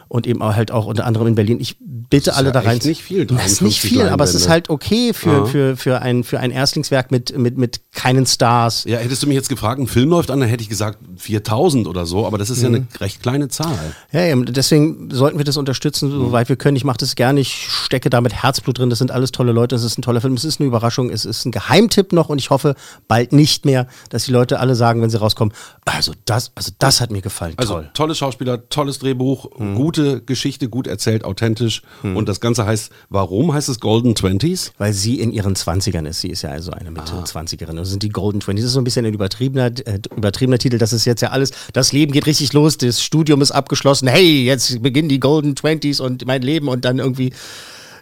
und 0.08 0.28
eben 0.28 0.42
auch 0.42 0.56
halt 0.56 0.72
auch 0.72 0.86
unter 0.86 1.06
anderem 1.06 1.28
in 1.28 1.36
Berlin. 1.36 1.60
Ich 1.60 1.78
bitte 1.80 2.36
alle 2.36 2.48
ja 2.48 2.52
da 2.54 2.60
rein. 2.62 2.78
Ist 2.78 2.86
nicht 2.86 3.02
viel. 3.02 3.26
Das 3.26 3.54
ist 3.54 3.62
nicht 3.62 3.82
viel, 3.82 4.04
aber 4.04 4.24
es 4.24 4.36
ist 4.36 4.48
halt 4.48 4.70
okay 4.70 5.14
für, 5.14 5.30
ja. 5.30 5.46
für, 5.46 5.78
für, 5.78 6.02
ein, 6.02 6.24
für 6.24 6.40
ein 6.40 6.52
Erstlingswerk 6.52 7.12
mit, 7.12 7.38
mit, 7.38 7.58
mit 7.58 7.82
keinen 7.92 8.26
Stars. 8.26 8.84
Ja, 8.86 9.00
hättest 9.00 9.24
du 9.24 9.28
mich 9.28 9.36
jetzt 9.36 9.50
gefragt, 9.50 9.80
ein 9.80 9.88
Film 9.88 10.10
läuft 10.10 10.32
an, 10.32 10.40
dann 10.40 10.50
hätte 10.50 10.62
ich 10.62 10.70
gesagt 10.70 11.00
4000 11.18 11.88
oder 11.88 12.06
so, 12.06 12.26
aber 12.26 12.38
das 12.38 12.50
ist 12.50 12.60
mhm. 12.60 12.64
ja 12.64 12.68
eine 12.68 12.88
recht 13.00 13.22
kleine 13.22 13.48
Zahl. 13.50 13.96
Ja, 14.12 14.22
ja, 14.22 14.36
deswegen 14.36 15.10
sollten 15.12 15.38
wir 15.38 15.46
das 15.46 15.58
unterstützen, 15.58 16.12
soweit 16.12 16.50
wir 16.50 16.56
können. 16.56 16.78
Ich 16.78 16.84
mache 16.84 16.98
das 16.98 17.16
gerne, 17.16 17.40
ich 17.40 17.68
stecke 17.86 18.10
da 18.10 18.22
mit 18.22 18.34
Herzblut 18.34 18.80
drin. 18.80 18.90
Das 18.90 19.00
sind 19.00 19.12
alles 19.12 19.32
tolle 19.32 19.52
Leute, 19.52 19.76
es 19.76 19.84
ist 19.84 19.98
ein 19.98 20.02
toller 20.02 20.22
Film, 20.22 20.34
es 20.34 20.44
ist 20.44 20.60
eine 20.60 20.68
Überraschung, 20.68 21.10
es 21.10 21.26
ist 21.26 21.46
ein 21.46 21.52
Geheimtipp 21.52 22.12
noch 22.14 22.30
und 22.30 22.40
ich 22.40 22.50
hoffe 22.50 22.76
bald 23.08 23.32
nicht 23.32 23.66
mehr, 23.66 23.88
dass 24.10 24.26
die 24.26 24.32
Leute 24.32 24.60
alle 24.60 24.76
sagen, 24.76 25.02
wenn 25.02 25.10
sie 25.10 25.20
rauskommen, 25.20 25.54
also 25.86 26.14
das, 26.26 26.52
also 26.56 26.72
das 26.80 27.02
hat 27.02 27.12
mir 27.12 27.22
gefallen. 27.22 27.54
Also 27.58 27.74
toll. 27.74 27.90
tolle 27.94 28.16
Schauspieler, 28.16 28.70
tolles 28.70 29.00
Drehbuch, 29.00 29.58
mhm. 29.58 29.76
gute 29.76 30.22
Geschichte, 30.22 30.70
gut 30.70 30.88
erzählt, 30.88 31.24
authentisch 31.24 31.82
mhm. 32.04 32.18
und 32.18 32.28
das 32.28 32.40
Ganze 32.40 32.66
heißt, 32.66 32.92
warum 33.10 33.54
heißt 33.54 33.70
es 33.70 33.80
Golden 33.80 34.16
Twenties? 34.16 34.74
Weil 34.78 34.94
sie 34.94 35.20
in 35.20 35.32
ihren 35.32 35.56
Zwanzigern 35.56 36.06
ist. 36.06 36.22
Sie 36.22 36.30
ist 36.30 36.42
ja 36.42 36.50
also 36.50 36.72
eine 36.72 36.92
Mitte 36.92 37.14
ah. 37.14 37.24
20erin. 37.24 37.76
Das 37.76 37.90
sind 37.90 38.04
die 38.04 38.10
Golden 38.10 38.40
Twenties. 38.40 38.64
Das 38.64 38.70
ist 38.70 38.74
so 38.74 38.82
ein 38.82 38.84
bisschen 38.84 39.06
ein 39.06 39.14
übertriebener, 39.14 39.68
äh, 39.68 40.00
übertriebener 40.16 40.58
Titel. 40.58 40.78
Das 40.78 40.94
ist 40.94 41.06
jetzt 41.06 41.22
ja 41.22 41.30
alles, 41.30 41.52
das 41.74 41.92
Leben 41.92 42.12
geht 42.12 42.26
richtig 42.26 42.54
los, 42.54 42.78
das 42.78 43.02
Studium 43.02 43.42
ist 43.42 43.52
abgeschlossen. 43.52 44.08
Hey, 44.08 44.44
jetzt 44.44 44.82
beginnen 44.82 45.10
die 45.10 45.20
Golden 45.20 45.56
Twenties 45.56 46.00
und 46.00 46.26
mein 46.26 46.42
Leben 46.42 46.68
und 46.68 46.86
dann 46.86 47.00
irgendwie. 47.00 47.32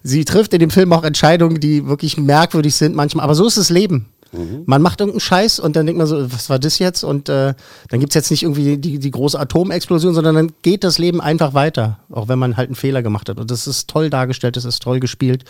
Sie 0.03 0.25
trifft 0.25 0.53
in 0.53 0.59
dem 0.59 0.69
Film 0.69 0.91
auch 0.93 1.03
Entscheidungen, 1.03 1.59
die 1.59 1.87
wirklich 1.87 2.17
merkwürdig 2.17 2.75
sind 2.75 2.95
manchmal. 2.95 3.23
Aber 3.23 3.35
so 3.35 3.47
ist 3.47 3.57
das 3.57 3.69
Leben. 3.69 4.07
Mhm. 4.33 4.63
Man 4.65 4.81
macht 4.81 4.99
irgendeinen 4.99 5.21
Scheiß 5.21 5.59
und 5.59 5.75
dann 5.75 5.85
denkt 5.85 5.97
man 5.97 6.07
so, 6.07 6.31
was 6.31 6.49
war 6.49 6.59
das 6.59 6.79
jetzt? 6.79 7.03
Und 7.03 7.29
äh, 7.29 7.53
dann 7.89 7.99
gibt 7.99 8.11
es 8.11 8.15
jetzt 8.15 8.31
nicht 8.31 8.43
irgendwie 8.43 8.77
die, 8.77 8.99
die 8.99 9.11
große 9.11 9.39
Atomexplosion, 9.39 10.13
sondern 10.13 10.35
dann 10.35 10.51
geht 10.61 10.83
das 10.83 10.97
Leben 10.97 11.21
einfach 11.21 11.53
weiter, 11.53 11.99
auch 12.11 12.27
wenn 12.27 12.39
man 12.39 12.57
halt 12.57 12.69
einen 12.69 12.75
Fehler 12.75 13.03
gemacht 13.03 13.29
hat. 13.29 13.39
Und 13.39 13.51
das 13.51 13.67
ist 13.67 13.89
toll 13.89 14.09
dargestellt, 14.09 14.57
das 14.57 14.65
ist 14.65 14.81
toll 14.81 14.99
gespielt. 14.99 15.45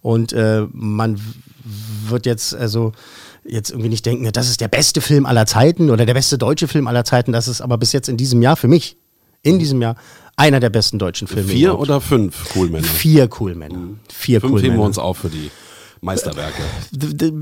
Und 0.00 0.32
äh, 0.32 0.66
man 0.72 1.20
wird 2.06 2.26
jetzt, 2.26 2.54
also 2.54 2.92
jetzt 3.44 3.70
irgendwie 3.70 3.88
nicht 3.88 4.06
denken, 4.06 4.30
das 4.32 4.48
ist 4.48 4.60
der 4.60 4.68
beste 4.68 5.00
Film 5.00 5.26
aller 5.26 5.46
Zeiten 5.46 5.90
oder 5.90 6.06
der 6.06 6.14
beste 6.14 6.38
deutsche 6.38 6.68
Film 6.68 6.86
aller 6.86 7.04
Zeiten. 7.04 7.32
Das 7.32 7.48
ist 7.48 7.60
aber 7.60 7.76
bis 7.78 7.92
jetzt 7.92 8.08
in 8.08 8.16
diesem 8.16 8.40
Jahr 8.42 8.56
für 8.56 8.68
mich, 8.68 8.96
in 9.42 9.58
diesem 9.58 9.82
Jahr, 9.82 9.96
einer 10.38 10.60
der 10.60 10.70
besten 10.70 10.98
deutschen 10.98 11.28
Filme. 11.28 11.48
Vier 11.48 11.68
überhaupt. 11.70 11.82
oder 11.82 12.00
fünf 12.00 12.54
Cool 12.54 12.70
Männer? 12.70 12.86
Vier 12.86 13.28
Cool 13.38 13.54
Männer. 13.54 13.76
Mhm. 13.76 13.98
Vier 14.08 14.40
Fünf 14.40 14.52
cool 14.54 14.62
heben 14.62 14.76
wir 14.76 14.84
uns 14.84 14.98
auf 14.98 15.18
für 15.18 15.28
die. 15.28 15.50
Meisterwerke. 16.00 16.62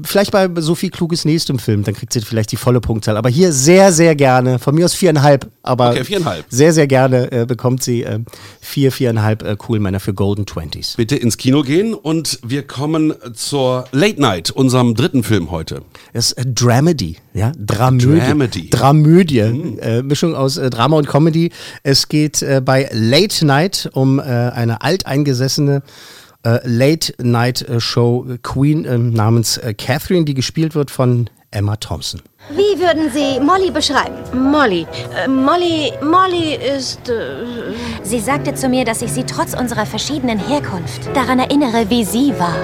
Vielleicht 0.04 0.32
bei 0.32 0.48
Sophie 0.56 0.90
Kluges 0.90 1.24
nächstem 1.24 1.58
Film, 1.58 1.84
dann 1.84 1.94
kriegt 1.94 2.12
sie 2.12 2.20
vielleicht 2.20 2.52
die 2.52 2.56
volle 2.56 2.80
Punktzahl. 2.80 3.16
Aber 3.16 3.28
hier 3.28 3.52
sehr, 3.52 3.92
sehr 3.92 4.14
gerne, 4.14 4.58
von 4.58 4.74
mir 4.74 4.84
aus 4.84 4.94
viereinhalb, 4.94 5.50
aber 5.62 5.90
okay, 5.90 6.04
viereinhalb. 6.04 6.44
sehr, 6.48 6.72
sehr 6.72 6.86
gerne 6.86 7.30
äh, 7.32 7.46
bekommt 7.46 7.82
sie 7.82 8.02
äh, 8.02 8.20
vier, 8.60 8.92
viereinhalb 8.92 9.42
äh, 9.42 9.56
Cool 9.68 9.80
Männer 9.80 10.00
für 10.00 10.14
Golden 10.14 10.46
Twenties. 10.46 10.94
Bitte 10.96 11.16
ins 11.16 11.36
Kino 11.36 11.62
gehen 11.62 11.94
und 11.94 12.38
wir 12.44 12.66
kommen 12.66 13.14
zur 13.34 13.86
Late 13.92 14.20
Night, 14.20 14.50
unserem 14.50 14.94
dritten 14.94 15.22
Film 15.22 15.50
heute. 15.50 15.82
Es 16.12 16.32
ist 16.32 16.46
Dramedy, 16.54 17.16
ja, 17.34 17.52
Dramödie. 17.58 18.20
Dramedy. 18.20 18.70
Dramödie, 18.70 19.42
mhm. 19.42 19.78
äh, 19.80 20.02
Mischung 20.02 20.34
aus 20.34 20.56
äh, 20.56 20.70
Drama 20.70 20.96
und 20.96 21.06
Comedy. 21.06 21.52
Es 21.82 22.08
geht 22.08 22.42
äh, 22.42 22.60
bei 22.64 22.88
Late 22.92 23.44
Night 23.44 23.90
um 23.92 24.20
eine 24.20 24.82
alteingesessene 24.82 25.76
äh, 25.76 25.80
Late-Night-Show 26.42 28.26
Queen 28.42 28.84
äh, 28.84 28.98
namens 28.98 29.58
äh, 29.58 29.74
Catherine, 29.74 30.24
die 30.24 30.34
gespielt 30.34 30.74
wird 30.74 30.90
von 30.90 31.28
Emma 31.50 31.76
Thompson. 31.76 32.20
Wie 32.50 32.78
würden 32.80 33.10
Sie 33.10 33.40
Molly 33.40 33.70
beschreiben? 33.70 34.14
Molly. 34.32 34.86
Äh, 35.16 35.28
Molly. 35.28 35.92
Molly 36.02 36.54
ist. 36.54 37.08
Äh 37.08 37.74
sie 38.02 38.20
sagte 38.20 38.54
zu 38.54 38.68
mir, 38.68 38.84
dass 38.84 39.02
ich 39.02 39.12
sie 39.12 39.24
trotz 39.24 39.54
unserer 39.54 39.86
verschiedenen 39.86 40.38
Herkunft 40.38 41.08
daran 41.14 41.38
erinnere, 41.38 41.88
wie 41.90 42.04
sie 42.04 42.32
war. 42.38 42.56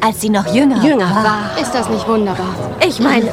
Als 0.00 0.20
sie 0.20 0.30
noch 0.30 0.52
jünger, 0.54 0.82
jünger 0.84 1.10
war. 1.10 1.24
war. 1.24 1.58
Ist 1.60 1.72
das 1.72 1.88
nicht 1.88 2.06
wunderbar? 2.06 2.54
Ich 2.86 2.98
meine. 3.00 3.32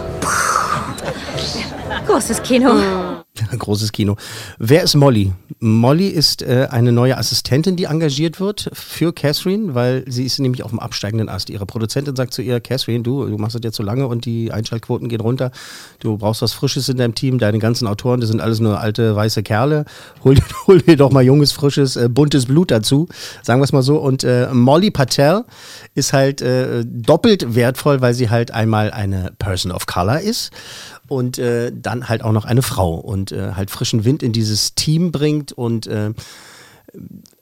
Großes 2.07 2.41
Kino. 2.43 2.71
Großes 3.57 3.91
Kino. 3.91 4.15
Wer 4.57 4.83
ist 4.83 4.95
Molly? 4.95 5.33
Molly 5.59 6.07
ist 6.07 6.41
äh, 6.41 6.67
eine 6.69 6.91
neue 6.91 7.17
Assistentin, 7.17 7.75
die 7.75 7.85
engagiert 7.85 8.39
wird 8.39 8.69
für 8.73 9.13
Catherine, 9.13 9.75
weil 9.75 10.03
sie 10.07 10.25
ist 10.25 10.39
nämlich 10.39 10.63
auf 10.63 10.71
dem 10.71 10.79
absteigenden 10.79 11.29
Ast. 11.29 11.49
Ihre 11.49 11.65
Produzentin 11.65 12.15
sagt 12.15 12.33
zu 12.33 12.41
ihr, 12.41 12.59
Catherine, 12.59 13.03
du, 13.03 13.25
du 13.25 13.37
machst 13.37 13.55
das 13.55 13.61
jetzt 13.63 13.77
so 13.77 13.83
lange 13.83 14.07
und 14.07 14.25
die 14.25 14.51
Einschaltquoten 14.51 15.09
gehen 15.09 15.21
runter. 15.21 15.51
Du 15.99 16.17
brauchst 16.17 16.41
was 16.41 16.53
Frisches 16.53 16.89
in 16.89 16.97
deinem 16.97 17.15
Team. 17.15 17.39
Deine 17.39 17.59
ganzen 17.59 17.87
Autoren, 17.87 18.19
das 18.19 18.29
sind 18.29 18.41
alles 18.41 18.59
nur 18.59 18.79
alte 18.79 19.15
weiße 19.15 19.43
Kerle. 19.43 19.85
Hol, 20.23 20.35
hol 20.67 20.81
dir 20.81 20.97
doch 20.97 21.11
mal 21.11 21.23
junges, 21.23 21.51
frisches, 21.51 21.95
äh, 21.95 22.09
buntes 22.09 22.45
Blut 22.45 22.71
dazu. 22.71 23.07
Sagen 23.43 23.59
wir 23.59 23.65
es 23.65 23.73
mal 23.73 23.83
so. 23.83 23.97
Und 23.97 24.23
äh, 24.23 24.47
Molly 24.53 24.91
Patel 24.91 25.45
ist 25.95 26.13
halt 26.13 26.41
äh, 26.41 26.83
doppelt 26.85 27.55
wertvoll, 27.55 28.01
weil 28.01 28.13
sie 28.13 28.29
halt 28.29 28.51
einmal 28.51 28.91
eine 28.91 29.33
Person 29.39 29.71
of 29.71 29.85
Color 29.85 30.21
ist 30.21 30.51
und 31.09 31.37
äh, 31.37 31.71
dann 31.73 32.07
halt 32.09 32.23
auch 32.23 32.31
noch 32.31 32.45
eine 32.45 32.61
Frau. 32.61 32.95
Und 32.95 33.31
äh, 33.31 33.53
halt 33.53 33.71
frischen 33.71 34.05
Wind 34.05 34.23
in 34.23 34.31
dieses 34.31 34.75
Team 34.75 35.11
bringt 35.11 35.51
und 35.51 35.87
äh, 35.87 36.13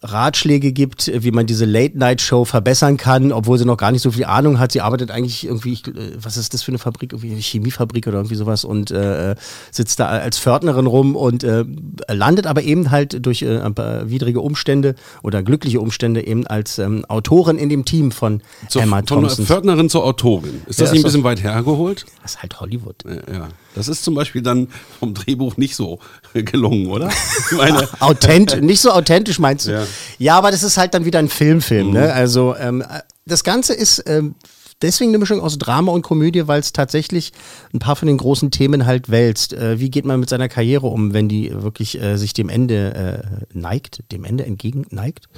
Ratschläge 0.03 0.73
gibt, 0.73 1.11
wie 1.13 1.31
man 1.31 1.47
diese 1.47 1.65
Late-Night-Show 1.65 2.45
verbessern 2.45 2.97
kann, 2.97 3.31
obwohl 3.31 3.57
sie 3.57 3.65
noch 3.65 3.77
gar 3.77 3.91
nicht 3.91 4.03
so 4.03 4.11
viel 4.11 4.25
Ahnung 4.25 4.59
hat. 4.59 4.71
Sie 4.71 4.81
arbeitet 4.81 5.09
eigentlich 5.09 5.45
irgendwie, 5.45 5.73
äh, 5.73 6.15
was 6.21 6.37
ist 6.37 6.53
das 6.53 6.61
für 6.61 6.69
eine 6.69 6.77
Fabrik? 6.77 7.13
Irgendwie 7.13 7.31
eine 7.31 7.41
Chemiefabrik 7.41 8.05
oder 8.07 8.17
irgendwie 8.17 8.35
sowas 8.35 8.63
und 8.63 8.91
äh, 8.91 9.35
sitzt 9.71 9.99
da 9.99 10.07
als 10.07 10.37
Pförtnerin 10.37 10.85
rum 10.85 11.15
und 11.15 11.43
äh, 11.43 11.65
landet 12.09 12.45
aber 12.45 12.61
eben 12.61 12.91
halt 12.91 13.25
durch 13.25 13.41
äh, 13.41 13.61
widrige 14.05 14.41
Umstände 14.41 14.93
oder 15.23 15.41
glückliche 15.41 15.79
Umstände 15.79 16.25
eben 16.25 16.45
als 16.45 16.77
ähm, 16.77 17.03
Autorin 17.07 17.57
in 17.57 17.69
dem 17.69 17.83
Team 17.83 18.11
von 18.11 18.41
Zur, 18.69 18.83
Emma 18.83 18.97
von 18.97 19.05
Thompson. 19.05 19.45
Pförtnerin 19.45 19.89
zur 19.89 20.03
Autorin. 20.05 20.61
Ist 20.67 20.79
das 20.79 20.89
Ja, 20.89 20.93
nicht 20.93 21.01
ein 21.01 21.05
bisschen 21.05 21.23
weit 21.23 21.41
hergeholt? 21.41 22.05
Das 22.21 22.35
ist 22.35 22.41
halt 22.43 22.59
Hollywood. 22.59 23.03
Ja, 23.05 23.33
ja. 23.33 23.47
Das 23.73 23.87
ist 23.87 24.03
zum 24.03 24.15
Beispiel 24.15 24.41
dann 24.41 24.67
vom 24.99 25.13
Drehbuch 25.13 25.57
nicht 25.57 25.75
so 25.75 25.99
gelungen, 26.33 26.87
oder? 26.87 27.09
Meine, 27.55 27.87
Authent 27.99 28.61
nicht 28.61 28.81
so 28.81 28.91
authentisch 28.91 29.39
meinst 29.39 29.67
du? 29.67 29.71
Ja. 29.71 29.86
Ja. 30.17 30.37
aber 30.37 30.51
das 30.51 30.63
ist 30.63 30.77
halt 30.77 30.93
dann 30.93 31.05
wieder 31.05 31.19
ein 31.19 31.29
Filmfilm. 31.29 31.87
Mhm. 31.87 31.93
Ne? 31.93 32.13
Also 32.13 32.55
ähm, 32.55 32.83
das 33.25 33.43
Ganze 33.43 33.73
ist 33.73 34.03
ähm, 34.07 34.35
deswegen 34.81 35.09
eine 35.09 35.17
Mischung 35.17 35.41
aus 35.41 35.57
Drama 35.57 35.91
und 35.91 36.03
Komödie, 36.03 36.47
weil 36.47 36.59
es 36.59 36.71
tatsächlich 36.71 37.33
ein 37.73 37.79
paar 37.79 37.95
von 37.95 38.07
den 38.07 38.17
großen 38.17 38.51
Themen 38.51 38.85
halt 38.85 39.09
wälzt. 39.09 39.53
Äh, 39.53 39.79
wie 39.79 39.89
geht 39.89 40.05
man 40.05 40.19
mit 40.19 40.29
seiner 40.29 40.47
Karriere 40.49 40.85
um, 40.87 41.13
wenn 41.13 41.27
die 41.27 41.51
wirklich 41.51 41.99
äh, 41.99 42.15
sich 42.17 42.33
dem 42.33 42.47
Ende 42.47 42.93
äh, 42.93 43.57
neigt, 43.57 44.03
dem 44.11 44.23
Ende 44.23 44.45
entgegen 44.45 44.85
neigt? 44.91 45.29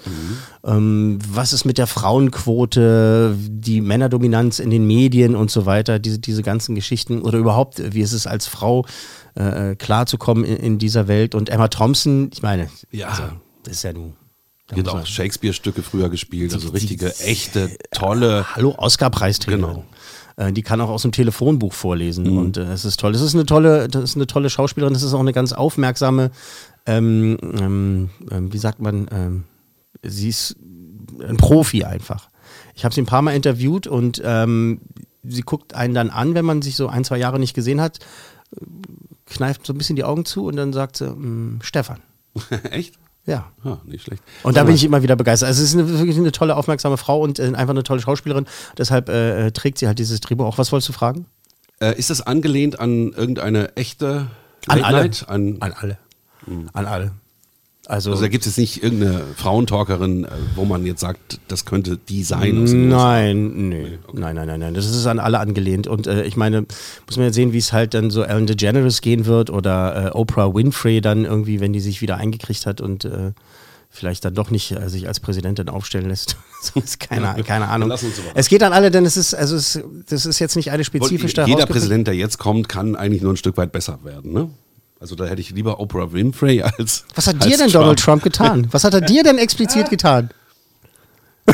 Ähm, 0.66 1.20
was 1.28 1.54
ist 1.54 1.64
mit 1.66 1.78
der 1.78 1.88
Frauenquote, 1.88 3.36
die 3.50 3.82
Männerdominanz 3.82 4.60
in 4.60 4.70
den 4.72 4.86
Medien 4.86 5.36
und 5.36 5.50
so 5.52 5.66
weiter, 5.66 6.00
diese, 6.00 6.20
diese 6.20 6.44
ganzen 6.44 6.76
Geschichten 6.76 7.22
oder 7.22 7.38
überhaupt, 7.38 7.82
wie 7.94 8.02
ist 8.02 8.14
es 8.14 8.28
als 8.28 8.48
Frau 8.48 8.86
äh, 9.36 9.76
klarzukommen 9.76 10.44
in, 10.44 10.58
in 10.58 10.80
dieser 10.80 11.08
Welt? 11.08 11.34
Und 11.36 11.50
Emma 11.50 11.68
Thompson, 11.70 12.30
ich 12.34 12.42
meine, 12.42 12.70
Ja. 12.92 13.08
also, 13.08 13.24
das 13.64 13.74
ist 13.76 13.84
ja 13.84 13.94
nun. 13.94 14.14
Da 14.70 14.76
die 14.76 14.82
muss 14.84 14.94
man- 14.94 15.02
auch 15.04 15.06
Shakespeare-Stücke 15.08 15.82
früher 15.84 16.10
gespielt, 16.10 16.54
also 16.54 16.70
Die- 16.70 16.74
richtige, 16.76 17.14
echte, 17.20 17.76
tolle. 17.92 18.46
Hallo, 18.56 18.76
Oscar-Preisträgerin. 18.78 19.62
Genau. 19.66 19.84
Äh, 20.38 20.54
Die 20.54 20.62
kann 20.62 20.80
auch 20.80 20.90
aus 20.90 21.02
dem 21.02 21.12
Telefonbuch 21.12 21.74
vorlesen 21.74 22.38
und 22.38 22.56
äh, 22.58 22.72
es 22.72 22.86
ist 22.86 23.00
toll. 23.00 23.12
Das 23.12 23.22
ist 23.22 23.34
eine 23.36 23.46
tolle, 23.46 23.88
das 23.90 24.04
ist 24.04 24.16
eine 24.16 24.26
tolle 24.28 24.50
Schauspielerin. 24.50 24.94
Das 24.94 25.04
ist 25.04 25.14
auch 25.14 25.20
eine 25.20 25.34
ganz 25.34 25.52
aufmerksame, 25.54 26.32
ähm, 26.86 27.38
ähm, 27.42 28.10
ähm, 28.32 28.54
wie 28.54 28.58
sagt 28.58 28.80
man, 28.80 29.08
ähm, 29.12 29.44
sie 30.02 30.30
ist 30.30 30.56
ein 31.22 31.36
Profi 31.38 31.84
einfach. 31.84 32.30
Ich 32.76 32.86
habe 32.86 32.96
sie 32.96 33.02
ein 33.02 33.06
paar 33.06 33.22
Mal 33.22 33.36
interviewt 33.36 33.86
und 33.88 34.22
ähm, 34.24 34.80
sie 35.24 35.42
guckt 35.42 35.74
einen 35.74 35.94
dann 35.94 36.10
an, 36.10 36.34
wenn 36.36 36.46
man 36.46 36.62
sich 36.62 36.78
so 36.78 36.88
ein, 36.88 37.04
zwei 37.04 37.18
Jahre 37.18 37.38
nicht 37.40 37.54
gesehen 37.54 37.82
hat, 37.82 38.00
äh, 38.56 38.64
kneift 39.26 39.66
so 39.66 39.74
ein 39.74 39.78
bisschen 39.78 39.98
die 39.98 40.06
Augen 40.06 40.24
zu 40.24 40.46
und 40.46 40.56
dann 40.56 40.72
sagt 40.72 40.96
sie, 40.98 41.10
"Mm, 41.10 41.60
Stefan. 41.62 42.00
Echt? 42.72 42.98
Ja. 43.26 43.52
Ah, 43.64 43.78
nicht 43.86 44.04
schlecht. 44.04 44.24
Und 44.44 44.58
da 44.58 44.64
bin 44.64 44.74
ich 44.74 44.84
immer 44.84 45.04
wieder 45.04 45.16
begeistert. 45.16 45.48
Also 45.48 45.62
es 45.62 45.70
ist 45.70 45.76
eine, 45.76 45.88
wirklich 46.00 46.18
eine 46.18 46.32
tolle, 46.32 46.56
aufmerksame 46.56 46.98
Frau 46.98 47.22
und 47.22 47.40
äh, 47.40 47.48
einfach 47.48 47.70
eine 47.70 47.84
tolle 47.84 48.02
Schauspielerin. 48.02 48.46
Deshalb 48.78 49.10
äh, 49.10 49.48
äh, 49.48 49.52
trägt 49.52 49.78
sie 49.78 49.88
halt 49.88 50.00
dieses 50.00 50.20
Drehbuch. 50.22 50.46
Auch 50.46 50.58
was 50.58 50.72
wolltest 50.72 50.90
du 50.90 50.94
fragen? 50.94 51.26
Äh, 51.80 51.98
ist 51.98 52.10
das 52.10 52.22
angelehnt 52.22 52.80
an 52.80 53.12
irgendeine 53.14 53.76
echte 53.76 54.28
An 54.68 54.80
Late 54.80 54.86
alle. 54.86 54.98
Night? 55.02 55.26
An, 55.28 55.58
An 55.60 55.74
alle. 55.74 55.98
An 56.74 56.86
alle. 56.86 57.12
Also, 57.90 58.12
also 58.12 58.22
da 58.22 58.28
gibt 58.28 58.46
es 58.46 58.52
jetzt 58.56 58.58
nicht 58.60 58.84
irgendeine 58.84 59.24
Frauentalkerin, 59.36 60.26
äh, 60.26 60.30
wo 60.54 60.64
man 60.64 60.86
jetzt 60.86 61.02
sagt, 61.02 61.40
das 61.48 61.66
könnte 61.66 61.98
die 61.98 62.24
sein. 62.24 62.88
Nein, 62.88 63.70
nee. 63.70 63.98
Nein, 64.14 64.36
nein, 64.36 64.46
nein, 64.48 64.60
nein. 64.60 64.74
Das 64.76 64.86
ist 64.88 65.08
an 65.08 65.18
alle 65.18 65.40
angelehnt. 65.40 65.88
Und 65.88 66.06
äh, 66.06 66.24
ich 66.24 66.38
meine, 66.38 66.68
muss 67.08 67.18
man 67.18 67.26
jetzt 67.26 67.34
sehen, 67.34 67.52
wie 67.52 67.58
es 67.58 67.74
halt 67.74 67.96
dann 67.96 68.12
so 68.12 68.22
Ellen 68.22 68.46
DeGeneres 68.46 69.02
gehen 69.02 69.26
wird 69.26 69.50
oder 69.50 70.06
äh, 70.06 70.10
Oprah 70.16 70.54
Winfrey 70.54 71.02
dann 71.02 71.26
irgendwie, 71.26 71.62
wenn 71.62 71.74
die 71.74 71.80
sich 71.80 72.00
wieder 72.04 72.18
eingekriegt 72.18 72.68
hat 72.68 72.80
und 72.80 73.06
äh, 73.06 73.32
vielleicht 73.90 74.24
dann 74.24 74.36
doch 74.36 74.52
nicht 74.52 74.72
äh, 74.72 74.88
sich 74.88 75.08
als 75.08 75.20
Präsidentin 75.20 75.68
aufstellen 75.68 76.10
lässt. 76.10 76.38
so 76.62 76.80
ist 76.80 77.00
keine, 77.00 77.42
keine 77.44 77.70
Ahnung. 77.70 77.92
Es 78.36 78.50
geht 78.50 78.62
an 78.62 78.72
alle, 78.72 78.92
denn 78.92 79.04
es 79.04 79.18
ist, 79.18 79.34
also 79.34 79.56
es, 79.56 79.80
das 80.08 80.28
ist 80.28 80.38
jetzt 80.38 80.56
nicht 80.56 80.70
eine 80.70 80.82
Wollt- 80.82 80.86
spezifisch 80.86 81.34
Jeder 81.48 81.66
Präsident, 81.66 82.06
der 82.06 82.14
jetzt 82.14 82.38
kommt, 82.38 82.70
kann 82.70 82.96
eigentlich 82.96 83.24
nur 83.24 83.34
ein 83.34 83.38
Stück 83.38 83.58
weit 83.58 83.72
besser 83.72 83.98
werden. 84.04 84.32
Ne? 84.32 84.52
Also 85.00 85.16
da 85.16 85.26
hätte 85.26 85.42
ich 85.42 85.52
lieber 85.52 85.80
Oprah 85.80 86.12
Winfrey 86.12 86.62
als. 86.78 87.06
Was 87.16 87.28
hat 87.28 87.36
als 87.36 87.46
dir 87.46 87.58
denn 87.58 87.72
Donald 87.72 88.00
Trump 88.00 88.24
getan? 88.24 88.68
Was 88.72 88.84
hat 88.84 88.94
er 88.94 89.02
dir 89.02 89.24
denn 89.24 89.38
explizit 89.38 89.90
getan? 89.90 90.30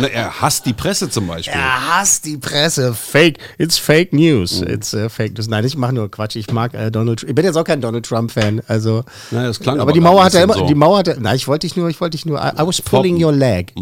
Na, 0.00 0.08
er 0.08 0.40
hasst 0.40 0.66
die 0.66 0.72
Presse 0.72 1.08
zum 1.10 1.26
Beispiel. 1.26 1.52
Er 1.54 1.88
hasst 1.98 2.24
die 2.24 2.36
Presse. 2.36 2.94
Fake. 2.94 3.38
It's 3.58 3.78
fake 3.78 4.12
news. 4.12 4.60
It's 4.62 4.92
äh, 4.94 5.08
fake 5.08 5.36
news. 5.36 5.48
Nein, 5.48 5.64
ich 5.64 5.76
mache 5.76 5.92
nur 5.92 6.10
Quatsch. 6.10 6.36
Ich 6.36 6.50
mag 6.52 6.74
äh, 6.74 6.90
Donald 6.90 7.20
Trump. 7.20 7.30
Ich 7.30 7.34
bin 7.34 7.44
jetzt 7.44 7.56
auch 7.56 7.64
kein 7.64 7.80
Donald 7.80 8.06
Trump-Fan. 8.06 8.62
Also, 8.68 9.04
Naja, 9.30 9.48
das 9.48 9.60
klang 9.60 9.74
aber, 9.76 9.82
aber 9.82 9.92
die 9.92 10.00
Mauer 10.00 10.24
hat 10.24 10.34
er 10.34 10.44
immer. 10.44 10.54
so. 10.54 10.66
Die 10.66 10.74
Mauer 10.74 10.98
hat 10.98 11.08
er. 11.08 11.20
Nein, 11.20 11.36
ich 11.36 11.46
wollte 11.48 11.66
dich 11.66 11.76
nur. 11.76 11.88
Ich 11.88 12.00
wollte 12.00 12.16
dich 12.16 12.26
nur. 12.26 12.38
I, 12.38 12.48
I 12.60 12.66
was 12.66 12.80
pulling 12.82 13.14
Foppen. 13.20 13.24
your 13.24 13.32
leg, 13.32 13.72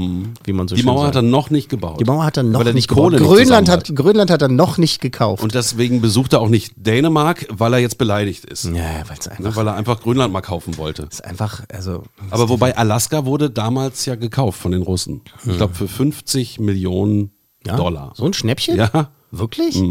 wie 0.45 0.53
man 0.53 0.69
so 0.69 0.75
Die 0.77 0.83
Mauer 0.83 1.03
sagt. 1.05 1.17
hat 1.17 1.17
er 1.17 1.23
noch 1.23 1.51
nicht 1.51 1.69
gebaut. 1.69 2.01
die 2.01 2.05
Mauer 2.05 2.25
hat 2.25 2.37
er 2.37 2.43
noch 2.43 2.65
weil 2.65 2.73
nicht 2.75 2.89
gebaut. 2.89 3.17
Grönland 3.17 3.69
hat, 3.69 3.95
Grönland 3.95 4.31
hat 4.31 4.43
er 4.43 4.49
noch 4.49 4.79
nicht 4.79 5.01
gekauft. 5.01 5.43
Und 5.43 5.55
deswegen 5.55 6.01
besucht 6.01 6.33
er 6.33 6.41
auch 6.41 6.49
nicht 6.49 6.73
Dänemark, 6.77 7.47
weil 7.51 7.73
er 7.75 7.79
jetzt 7.79 7.99
beleidigt 7.99 8.45
ist. 8.45 8.65
ja, 8.65 8.73
weil 9.07 9.17
es 9.19 9.29
einfach, 9.29 9.45
Ne, 9.45 9.57
weil 9.57 9.67
er 9.67 9.75
einfach 9.75 10.01
Grönland 10.01 10.33
mal 10.33 10.41
kaufen 10.41 10.77
wollte. 10.79 11.03
ist 11.11 11.25
einfach. 11.25 11.63
Also. 11.73 12.03
Aber 12.31 12.49
wobei 12.49 12.77
Alaska 12.77 13.25
wurde 13.25 13.51
damals 13.51 14.05
ja 14.07 14.15
gekauft 14.15 14.61
von 14.61 14.73
den 14.73 14.83
Russen. 14.83 15.23
Ich 15.47 15.57
glaube 15.57 15.75
für 15.75 15.89
50 16.13 16.61
Millionen 16.61 17.31
ja, 17.67 17.77
Dollar. 17.77 18.13
So 18.17 18.25
ein 18.25 18.33
Schnäppchen? 18.33 18.77
Ja, 18.77 19.11
Wirklich? 19.31 19.83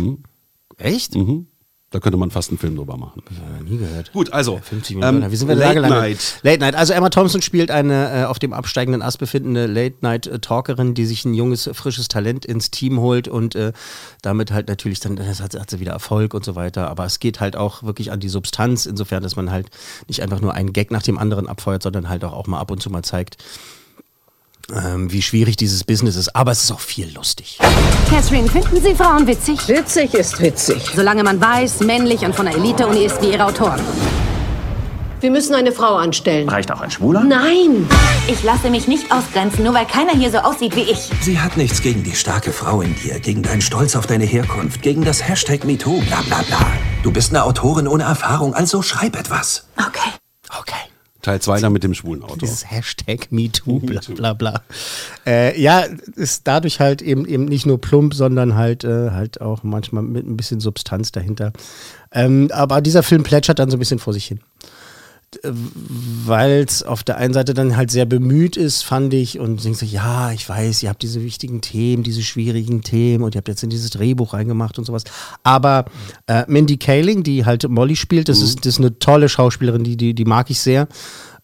Echt? 0.77 1.15
mhm. 1.15 1.47
da 1.89 1.99
könnte 1.99 2.17
man 2.17 2.31
fast 2.31 2.49
einen 2.49 2.57
Film 2.57 2.75
drüber 2.75 2.97
machen. 2.97 3.23
Ja, 3.31 3.63
nie 3.63 3.77
gehört. 3.77 4.11
Gut, 4.11 4.33
also 4.33 4.59
50 4.61 4.97
Millionen. 4.97 5.23
ähm, 5.23 5.31
Wie 5.31 5.35
sind 5.35 5.47
wir 5.47 5.55
Late 5.55 5.75
gelandet? 5.75 5.99
Night. 5.99 6.39
Late 6.43 6.59
Night. 6.59 6.75
Also 6.75 6.93
Emma 6.93 7.09
Thompson 7.09 7.41
spielt 7.41 7.71
eine 7.71 8.23
äh, 8.23 8.25
auf 8.25 8.39
dem 8.39 8.53
absteigenden 8.53 9.01
Ast 9.01 9.19
befindende 9.19 9.67
Late 9.67 9.95
Night 10.01 10.27
äh, 10.27 10.39
Talkerin, 10.39 10.93
die 10.93 11.05
sich 11.05 11.23
ein 11.25 11.33
junges, 11.33 11.69
frisches 11.73 12.07
Talent 12.07 12.45
ins 12.45 12.71
Team 12.71 12.99
holt 12.99 13.27
und 13.27 13.55
äh, 13.55 13.73
damit 14.21 14.51
halt 14.51 14.67
natürlich 14.67 14.99
dann 14.99 15.15
das 15.15 15.41
hat, 15.41 15.57
hat 15.57 15.69
sie 15.69 15.79
wieder 15.79 15.93
Erfolg 15.93 16.33
und 16.33 16.43
so 16.43 16.55
weiter. 16.55 16.89
Aber 16.89 17.05
es 17.05 17.19
geht 17.19 17.39
halt 17.39 17.55
auch 17.55 17.83
wirklich 17.83 18.11
an 18.11 18.19
die 18.19 18.29
Substanz, 18.29 18.85
insofern, 18.85 19.23
dass 19.23 19.35
man 19.35 19.49
halt 19.51 19.69
nicht 20.07 20.21
einfach 20.21 20.41
nur 20.41 20.53
einen 20.53 20.73
Gag 20.73 20.91
nach 20.91 21.03
dem 21.03 21.17
anderen 21.17 21.47
abfeuert, 21.47 21.83
sondern 21.83 22.09
halt 22.09 22.23
auch, 22.23 22.33
auch 22.33 22.47
mal 22.47 22.59
ab 22.59 22.69
und 22.71 22.81
zu 22.81 22.89
mal 22.89 23.03
zeigt, 23.03 23.37
ähm, 24.73 25.11
wie 25.11 25.21
schwierig 25.21 25.57
dieses 25.57 25.83
Business 25.83 26.15
ist. 26.15 26.35
Aber 26.35 26.51
es 26.51 26.63
ist 26.63 26.71
auch 26.71 26.79
viel 26.79 27.13
lustig. 27.13 27.57
Catherine, 28.09 28.49
finden 28.49 28.81
Sie 28.81 28.95
Frauen 28.95 29.27
witzig? 29.27 29.67
Witzig 29.67 30.13
ist 30.13 30.39
witzig. 30.41 30.83
Solange 30.95 31.23
man 31.23 31.39
weiß, 31.39 31.81
männlich 31.81 32.21
und 32.21 32.35
von 32.35 32.45
der 32.45 32.55
Elite-Uni 32.55 33.05
ist 33.05 33.21
wie 33.21 33.31
Ihre 33.31 33.45
Autoren. 33.45 33.81
Wir 35.19 35.31
müssen 35.31 35.55
eine 35.55 35.71
Frau 35.71 35.95
anstellen. 35.95 36.47
Reicht 36.47 36.71
auch 36.71 36.81
ein 36.81 36.91
Schwuler? 36.91 37.23
Nein! 37.23 37.87
Ich 38.27 38.43
lasse 38.43 38.69
mich 38.69 38.87
nicht 38.87 39.11
ausgrenzen, 39.11 39.63
nur 39.63 39.73
weil 39.73 39.87
keiner 39.87 40.11
hier 40.11 40.29
so 40.29 40.37
aussieht 40.37 40.75
wie 40.75 40.81
ich. 40.81 41.09
Sie 41.21 41.39
hat 41.39 41.57
nichts 41.57 41.81
gegen 41.81 42.03
die 42.03 42.15
starke 42.15 42.51
Frau 42.51 42.81
in 42.81 42.93
dir, 42.95 43.19
gegen 43.19 43.41
deinen 43.41 43.61
Stolz 43.61 43.95
auf 43.95 44.05
deine 44.05 44.25
Herkunft, 44.25 44.83
gegen 44.83 45.03
das 45.03 45.27
Hashtag 45.27 45.63
MeToo, 45.63 46.01
bla 46.01 46.21
bla 46.21 46.43
bla. 46.43 46.59
Du 47.01 47.11
bist 47.11 47.31
eine 47.31 47.43
Autorin 47.43 47.87
ohne 47.87 48.03
Erfahrung, 48.03 48.53
also 48.53 48.83
schreib 48.83 49.17
etwas. 49.19 49.65
Okay. 49.77 50.11
Okay. 50.59 50.75
Teil 51.27 51.41
2 51.41 51.59
dann 51.59 51.73
mit 51.73 51.83
dem 51.83 51.93
schwulen 51.93 52.23
Auto. 52.23 52.37
Dieses 52.37 52.71
Hashtag 52.71 53.27
MeToo, 53.31 53.79
bla 53.79 53.99
bla 54.15 54.33
bla. 54.33 54.61
Äh, 55.25 55.59
ja, 55.61 55.83
ist 56.15 56.47
dadurch 56.47 56.79
halt 56.79 57.01
eben 57.01 57.25
eben 57.25 57.43
nicht 57.43 57.65
nur 57.65 57.81
plump, 57.81 58.13
sondern 58.13 58.55
halt, 58.55 58.85
äh, 58.85 59.11
halt 59.11 59.41
auch 59.41 59.61
manchmal 59.63 60.03
mit 60.03 60.25
ein 60.25 60.37
bisschen 60.37 60.61
Substanz 60.61 61.11
dahinter. 61.11 61.51
Ähm, 62.13 62.49
aber 62.53 62.79
dieser 62.79 63.03
Film 63.03 63.23
plätschert 63.23 63.59
dann 63.59 63.69
so 63.69 63.75
ein 63.75 63.79
bisschen 63.79 63.99
vor 63.99 64.13
sich 64.13 64.25
hin. 64.25 64.39
Weil 65.43 66.63
es 66.65 66.83
auf 66.83 67.03
der 67.03 67.17
einen 67.17 67.33
Seite 67.33 67.53
dann 67.53 67.75
halt 67.75 67.91
sehr 67.91 68.05
bemüht 68.05 68.55
ist, 68.55 68.83
fand 68.83 69.13
ich, 69.13 69.39
und 69.39 69.63
denkst 69.63 69.79
so, 69.79 69.85
ja, 69.85 70.31
ich 70.31 70.47
weiß, 70.47 70.83
ihr 70.83 70.89
habt 70.89 71.03
diese 71.03 71.21
wichtigen 71.21 71.59
Themen, 71.59 72.03
diese 72.03 72.23
schwierigen 72.23 72.81
Themen 72.81 73.23
und 73.23 73.35
ihr 73.35 73.39
habt 73.39 73.49
jetzt 73.49 73.63
in 73.63 73.69
dieses 73.69 73.89
Drehbuch 73.89 74.33
reingemacht 74.33 74.79
und 74.79 74.85
sowas. 74.85 75.03
Aber 75.43 75.85
äh, 76.27 76.45
Mindy 76.47 76.77
Kaling, 76.77 77.23
die 77.23 77.45
halt 77.45 77.67
Molly 77.67 77.97
spielt, 77.97 78.29
das, 78.29 78.41
ist, 78.41 78.59
das 78.59 78.75
ist 78.75 78.79
eine 78.79 78.99
tolle 78.99 79.27
Schauspielerin, 79.27 79.83
die, 79.83 79.97
die, 79.97 80.13
die 80.13 80.25
mag 80.25 80.49
ich 80.49 80.61
sehr. 80.61 80.87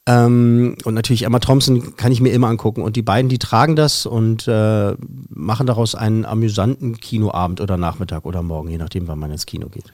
Ähm, 0.05 0.75
und 0.83 0.93
natürlich 0.93 1.23
Emma 1.23 1.39
Thompson 1.39 1.95
kann 1.95 2.11
ich 2.11 2.21
mir 2.21 2.31
immer 2.31 2.47
angucken. 2.47 2.81
Und 2.81 2.95
die 2.95 3.01
beiden, 3.01 3.29
die 3.29 3.39
tragen 3.39 3.75
das 3.75 4.05
und 4.05 4.47
äh, 4.47 4.95
machen 5.29 5.67
daraus 5.67 5.95
einen 5.95 6.25
amüsanten 6.25 6.97
Kinoabend 6.97 7.61
oder 7.61 7.77
Nachmittag 7.77 8.25
oder 8.25 8.41
morgen, 8.43 8.69
je 8.69 8.77
nachdem, 8.77 9.07
wann 9.07 9.19
man 9.19 9.31
ins 9.31 9.45
Kino 9.45 9.67
geht. 9.69 9.91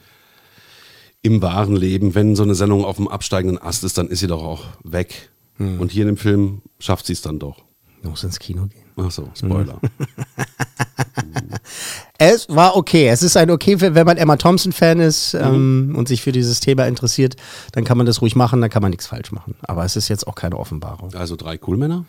Im 1.22 1.42
wahren 1.42 1.76
Leben, 1.76 2.14
wenn 2.14 2.34
so 2.34 2.42
eine 2.42 2.54
Sendung 2.54 2.84
auf 2.84 2.96
dem 2.96 3.08
absteigenden 3.08 3.60
Ast 3.60 3.84
ist, 3.84 3.98
dann 3.98 4.08
ist 4.08 4.20
sie 4.20 4.26
doch 4.26 4.42
auch 4.42 4.64
weg. 4.84 5.30
Hm. 5.56 5.80
Und 5.80 5.92
hier 5.92 6.02
in 6.02 6.08
dem 6.08 6.16
Film 6.16 6.62
schafft 6.78 7.06
sie 7.06 7.12
es 7.12 7.22
dann 7.22 7.38
doch. 7.38 7.64
Muss 8.02 8.24
ins 8.24 8.38
Kino 8.38 8.66
gehen. 8.66 8.84
Ach 8.96 9.10
so, 9.10 9.28
Spoiler. 9.34 9.78
Es 12.22 12.48
war 12.50 12.76
okay. 12.76 13.08
Es 13.08 13.22
ist 13.22 13.36
ein 13.38 13.50
okay, 13.50 13.80
wenn 13.80 14.06
man 14.06 14.18
Emma 14.18 14.36
Thompson-Fan 14.36 15.00
ist 15.00 15.32
ähm, 15.32 15.94
und 15.96 16.06
sich 16.06 16.20
für 16.20 16.32
dieses 16.32 16.60
Thema 16.60 16.86
interessiert, 16.86 17.36
dann 17.72 17.84
kann 17.84 17.96
man 17.96 18.06
das 18.06 18.20
ruhig 18.20 18.36
machen, 18.36 18.60
dann 18.60 18.68
kann 18.68 18.82
man 18.82 18.90
nichts 18.90 19.06
falsch 19.06 19.32
machen. 19.32 19.54
Aber 19.62 19.86
es 19.86 19.96
ist 19.96 20.08
jetzt 20.08 20.26
auch 20.26 20.34
keine 20.34 20.58
Offenbarung. 20.58 21.14
Also 21.14 21.36
drei 21.36 21.56
Coolmänner? 21.56 22.04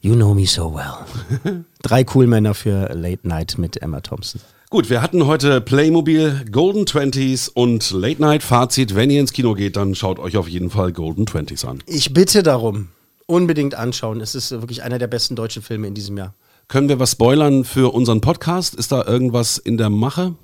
You 0.00 0.14
know 0.14 0.32
me 0.32 0.46
so 0.46 0.74
well. 0.74 1.64
Drei 1.82 2.02
Coolmänner 2.02 2.54
für 2.54 2.92
Late 2.94 3.28
Night 3.28 3.56
mit 3.58 3.80
Emma 3.82 4.00
Thompson. 4.00 4.40
Gut, 4.72 4.88
wir 4.88 5.02
hatten 5.02 5.26
heute 5.26 5.60
Playmobil, 5.60 6.46
Golden 6.50 6.86
Twenties 6.86 7.50
und 7.50 7.90
Late 7.90 8.22
Night 8.22 8.42
Fazit. 8.42 8.94
Wenn 8.94 9.10
ihr 9.10 9.20
ins 9.20 9.34
Kino 9.34 9.52
geht, 9.52 9.76
dann 9.76 9.94
schaut 9.94 10.18
euch 10.18 10.38
auf 10.38 10.48
jeden 10.48 10.70
Fall 10.70 10.94
Golden 10.94 11.26
Twenties 11.26 11.66
an. 11.66 11.82
Ich 11.84 12.14
bitte 12.14 12.42
darum. 12.42 12.88
Unbedingt 13.26 13.74
anschauen. 13.74 14.22
Es 14.22 14.34
ist 14.34 14.50
wirklich 14.50 14.82
einer 14.82 14.98
der 14.98 15.08
besten 15.08 15.36
deutschen 15.36 15.60
Filme 15.60 15.88
in 15.88 15.92
diesem 15.92 16.16
Jahr. 16.16 16.34
Können 16.68 16.88
wir 16.88 16.98
was 16.98 17.10
spoilern 17.10 17.66
für 17.66 17.92
unseren 17.92 18.22
Podcast? 18.22 18.74
Ist 18.74 18.92
da 18.92 19.04
irgendwas 19.04 19.58
in 19.58 19.76
der 19.76 19.90
Mache? 19.90 20.36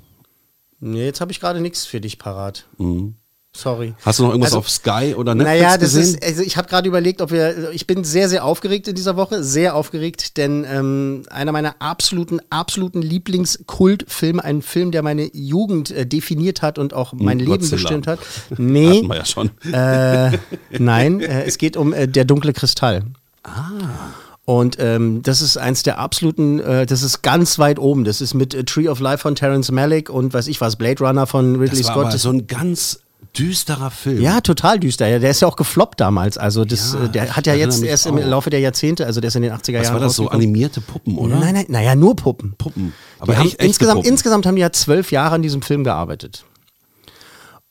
Nee, 0.79 1.07
jetzt 1.07 1.23
habe 1.23 1.33
ich 1.33 1.41
gerade 1.41 1.63
nichts 1.63 1.87
für 1.87 2.03
dich 2.03 2.19
parat. 2.19 2.67
Mhm. 2.77 3.15
Sorry. 3.59 3.93
Hast 4.05 4.21
du 4.21 4.23
noch 4.23 4.31
irgendwas 4.31 4.51
Also, 4.53 4.59
auf 4.61 4.71
Sky 4.71 5.15
oder 5.17 5.35
Netflix 5.35 5.61
Naja, 5.63 5.77
das 5.79 5.95
gesehen? 5.95 6.15
ist, 6.15 6.25
also 6.25 6.43
ich 6.43 6.57
habe 6.57 6.69
gerade 6.69 6.87
überlegt, 6.87 7.21
ob 7.21 7.33
wir, 7.33 7.73
ich 7.73 7.89
bin 7.89 8.05
sehr, 8.05 8.29
sehr 8.29 8.45
aufgeregt 8.45 8.87
in 8.87 8.95
dieser 8.95 9.17
Woche, 9.17 9.43
sehr 9.43 9.75
aufgeregt, 9.75 10.37
denn 10.37 10.65
ähm, 10.71 11.23
einer 11.29 11.51
meiner 11.51 11.75
absoluten, 11.81 12.39
absoluten 12.51 13.03
Lieblingskultfilme, 13.03 14.45
ein 14.45 14.63
Film, 14.63 14.93
der 14.93 15.03
meine 15.03 15.29
Jugend 15.35 15.91
äh, 15.91 16.07
definiert 16.07 16.63
hat 16.63 16.79
und 16.79 16.95
auch 16.95 17.13
mein 17.15 17.41
Hm, 17.41 17.47
Leben 17.47 17.51
Godzilla. 17.61 17.77
bestimmt 17.83 18.07
hat. 18.07 18.21
Nee. 18.59 18.99
Hatten 18.99 19.09
wir 19.09 19.17
ja 19.17 19.25
schon. 19.25 19.51
Äh, 19.73 20.39
nein, 20.79 21.21
äh, 21.21 21.43
es 21.45 21.59
geht 21.59 21.77
um 21.77 21.93
äh, 21.93 22.07
Der 22.07 22.25
dunkle 22.25 22.53
Kristall. 22.53 23.03
Und 24.45 24.77
ähm, 24.79 25.23
das 25.23 25.43
ist 25.43 25.59
eins 25.59 25.83
der 25.83 25.99
absoluten, 25.99 26.59
äh, 26.61 26.87
das 26.87 27.03
ist 27.03 27.23
ganz 27.23 27.59
weit 27.59 27.79
oben. 27.79 28.05
Das 28.05 28.21
ist 28.21 28.35
mit 28.35 28.55
äh, 28.55 28.65
Tree 28.65 28.89
of 28.89 29.01
Life 29.01 29.19
von 29.23 29.35
Terrence 29.35 29.71
Malick 29.71 30.09
und 30.11 30.33
weiß 30.33 30.47
ich 30.47 30.61
was, 30.61 30.77
Blade 30.77 31.05
Runner 31.05 31.27
von 31.27 31.57
Ridley 31.57 31.79
das 31.83 31.89
war 31.89 31.95
Scott. 31.95 32.05
aber 32.07 32.19
so 32.19 32.31
ein 32.31 32.47
ganz 32.47 33.01
düsterer 33.37 33.91
Film. 33.91 34.21
ja, 34.23 34.41
total 34.41 34.79
düster. 34.79 35.07
Ja, 35.09 35.19
Der 35.19 35.31
ist 35.31 35.41
ja 35.41 35.49
auch 35.49 35.57
gefloppt 35.57 36.01
damals. 36.01 36.39
Also 36.39 36.65
das, 36.65 36.95
Ja, 36.95 37.05
äh, 37.05 37.09
der 37.09 37.37
hat 37.37 37.47
ja 37.47 37.55
jetzt 37.55 37.83
erst 37.83 38.07
im. 38.07 38.17
Laufe 38.19 38.51
der 38.51 38.61
Jahrzehnte, 38.61 39.07
also 39.07 39.21
der 39.21 39.29
ist 39.29 39.37
in 39.37 39.43
den 39.43 39.53
80er 39.53 39.57
Was 39.79 39.85
Jahren 39.85 39.95
war 39.95 40.01
das 40.01 40.17
so? 40.17 40.29
Animierte 40.29 40.81
Puppen, 40.81 41.17
oder? 41.19 41.37
Nein, 41.39 41.55
nein, 41.55 41.67
naja, 41.69 41.95
nur 41.95 42.17
Puppen. 42.17 42.55
Puppen. 42.59 42.93
Aber 43.19 43.37
haben 43.37 43.45
echt, 43.47 43.55
echte 43.55 43.67
insgesamt, 43.67 43.99
Puppen. 44.01 44.11
insgesamt 44.13 44.47
haben 44.47 44.55
die 44.57 44.63
ja 44.63 44.73
zwölf 44.73 45.11
Jahre 45.13 45.35
an 45.35 45.43
diesem 45.43 45.63
Film 45.63 45.85
gearbeitet. 45.85 46.45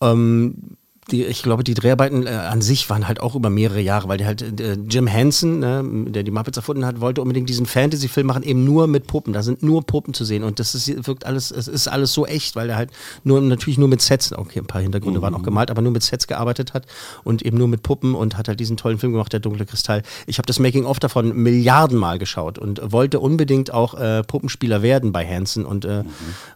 Ähm, 0.02 0.77
die, 1.12 1.24
ich 1.26 1.42
glaube, 1.42 1.64
die 1.64 1.74
Dreharbeiten 1.74 2.28
äh, 2.28 2.32
an 2.32 2.62
sich 2.62 2.90
waren 2.90 3.08
halt 3.08 3.22
auch 3.22 3.36
über 3.36 3.50
mehrere 3.50 3.80
Jahre, 3.80 4.10
weil 4.10 4.18
der 4.18 4.28
halt 4.28 4.60
äh, 4.60 4.78
Jim 4.90 5.08
Henson, 5.08 5.60
ne, 5.60 5.84
der 6.08 6.24
die 6.24 6.32
Muppets 6.32 6.58
erfunden 6.58 6.86
hat, 6.86 7.00
wollte 7.00 7.22
unbedingt 7.22 7.50
diesen 7.50 7.66
Fantasy-Film 7.66 8.28
machen, 8.28 8.44
eben 8.44 8.64
nur 8.66 8.88
mit 8.88 9.08
Puppen. 9.08 9.34
Da 9.34 9.42
sind 9.42 9.64
nur 9.64 9.86
Puppen 9.86 10.14
zu 10.14 10.26
sehen 10.26 10.44
und 10.44 10.60
das 10.60 10.76
ist, 10.76 11.08
wirkt 11.08 11.26
alles, 11.26 11.52
es 11.52 11.68
ist 11.68 11.88
alles 11.88 12.14
so 12.14 12.26
echt, 12.26 12.56
weil 12.56 12.70
er 12.70 12.76
halt 12.76 12.92
nur 13.24 13.40
natürlich 13.42 13.78
nur 13.78 13.88
mit 13.88 14.02
Sets, 14.02 14.34
okay, 14.34 14.60
ein 14.60 14.68
paar 14.68 14.82
Hintergründe 14.82 15.22
waren 15.22 15.34
auch 15.34 15.44
gemalt, 15.44 15.72
aber 15.72 15.82
nur 15.82 15.92
mit 15.92 16.04
Sets 16.04 16.28
gearbeitet 16.28 16.74
hat 16.74 16.86
und 17.24 17.42
eben 17.42 17.58
nur 17.58 17.68
mit 17.68 17.84
Puppen 17.84 18.14
und 18.14 18.38
hat 18.38 18.50
halt 18.50 18.60
diesen 18.60 18.76
tollen 18.76 19.00
Film 19.00 19.14
gemacht, 19.14 19.32
Der 19.32 19.40
dunkle 19.40 19.66
Kristall. 19.66 20.04
Ich 20.26 20.38
habe 20.40 20.46
das 20.46 20.60
Making-of 20.60 21.00
davon 21.00 21.36
Milliardenmal 21.36 22.20
geschaut 22.20 22.60
und 22.60 22.82
wollte 22.92 23.20
unbedingt 23.20 23.74
auch 23.74 23.94
äh, 23.94 24.24
Puppenspieler 24.24 24.82
werden 24.82 25.12
bei 25.14 25.26
Hanson 25.26 25.66
und 25.66 25.86
äh, 25.86 26.04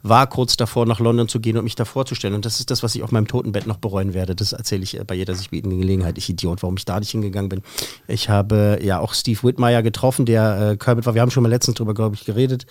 war 0.03 0.27
kurz 0.27 0.57
davor, 0.57 0.85
nach 0.85 0.99
London 0.99 1.27
zu 1.27 1.39
gehen 1.39 1.57
und 1.57 1.63
mich 1.63 1.75
da 1.75 1.85
vorzustellen. 1.85 2.35
Und 2.35 2.45
das 2.45 2.59
ist 2.59 2.69
das, 2.69 2.83
was 2.83 2.95
ich 2.95 3.03
auf 3.03 3.11
meinem 3.11 3.27
Totenbett 3.27 3.67
noch 3.67 3.77
bereuen 3.77 4.13
werde. 4.13 4.35
Das 4.41 4.53
erzähle 4.53 4.83
ich 4.83 4.99
äh, 4.99 5.03
bei 5.03 5.15
jeder 5.15 5.35
sich 5.35 5.49
bietenden 5.49 5.79
Gelegenheit. 5.79 6.17
Ich 6.17 6.29
Idiot, 6.29 6.63
warum 6.63 6.75
ich 6.77 6.85
da 6.85 6.99
nicht 6.99 7.11
hingegangen 7.11 7.49
bin. 7.49 7.61
Ich 8.07 8.29
habe 8.29 8.79
ja 8.81 8.99
auch 8.99 9.13
Steve 9.13 9.39
Whitmire 9.43 9.83
getroffen, 9.83 10.25
der 10.25 10.71
äh, 10.71 10.77
Kermit 10.77 11.05
war. 11.05 11.13
Wir 11.13 11.21
haben 11.21 11.31
schon 11.31 11.43
mal 11.43 11.49
letztens 11.49 11.77
drüber, 11.77 11.93
glaube 11.93 12.15
ich, 12.15 12.25
geredet. 12.25 12.65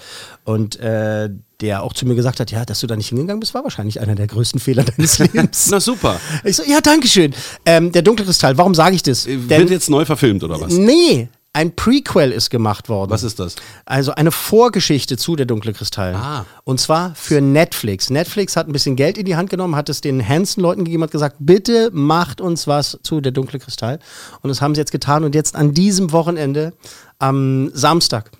Und 0.44 0.78
äh, 0.80 1.30
der 1.61 1.83
auch 1.83 1.92
zu 1.92 2.06
mir 2.06 2.14
gesagt 2.14 2.40
hat, 2.40 2.50
ja, 2.50 2.64
dass 2.64 2.80
du 2.80 2.87
da 2.87 2.96
nicht 2.96 3.09
hingegangen 3.09 3.40
bist, 3.40 3.54
war 3.54 3.62
wahrscheinlich 3.62 4.00
einer 4.00 4.14
der 4.14 4.26
größten 4.26 4.61
Fehler 4.61 4.83
deines 4.85 5.18
Lebens. 5.20 5.68
Na 5.70 5.78
super. 5.78 6.20
Ich 6.44 6.56
so, 6.56 6.62
ja, 6.64 6.80
danke 6.80 7.06
schön. 7.06 7.35
Ähm, 7.64 7.92
der 7.92 8.02
dunkle 8.02 8.24
Kristall, 8.24 8.59
warum 8.59 8.74
sage 8.74 8.96
ich 8.96 9.02
das? 9.02 9.26
Wird 9.26 9.70
jetzt 9.70 9.90
neu 9.90 10.04
verfilmt, 10.04 10.42
oder 10.42 10.61
was? 10.61 10.72
Nee, 10.72 11.28
ein 11.52 11.74
Prequel 11.74 12.30
ist 12.30 12.50
gemacht 12.50 12.88
worden. 12.88 13.10
Was 13.10 13.24
ist 13.24 13.40
das? 13.40 13.56
Also 13.84 14.14
eine 14.14 14.30
Vorgeschichte 14.30 15.16
zu 15.16 15.34
Der 15.34 15.46
dunkle 15.46 15.72
Kristall. 15.72 16.14
Ah. 16.14 16.46
Und 16.64 16.80
zwar 16.80 17.14
für 17.16 17.40
Netflix. 17.40 18.08
Netflix 18.08 18.56
hat 18.56 18.68
ein 18.68 18.72
bisschen 18.72 18.94
Geld 18.94 19.18
in 19.18 19.26
die 19.26 19.34
Hand 19.34 19.50
genommen, 19.50 19.74
hat 19.74 19.88
es 19.88 20.00
den 20.00 20.26
Hansen-Leuten 20.26 20.84
gegeben, 20.84 21.02
hat 21.02 21.10
gesagt, 21.10 21.36
bitte 21.40 21.90
macht 21.92 22.40
uns 22.40 22.66
was 22.68 22.98
zu 23.02 23.20
Der 23.20 23.32
dunkle 23.32 23.58
Kristall. 23.58 23.98
Und 24.42 24.48
das 24.48 24.62
haben 24.62 24.74
sie 24.74 24.80
jetzt 24.80 24.92
getan. 24.92 25.24
Und 25.24 25.34
jetzt 25.34 25.56
an 25.56 25.74
diesem 25.74 26.12
Wochenende, 26.12 26.72
am 27.18 27.70
Samstag, 27.74 28.30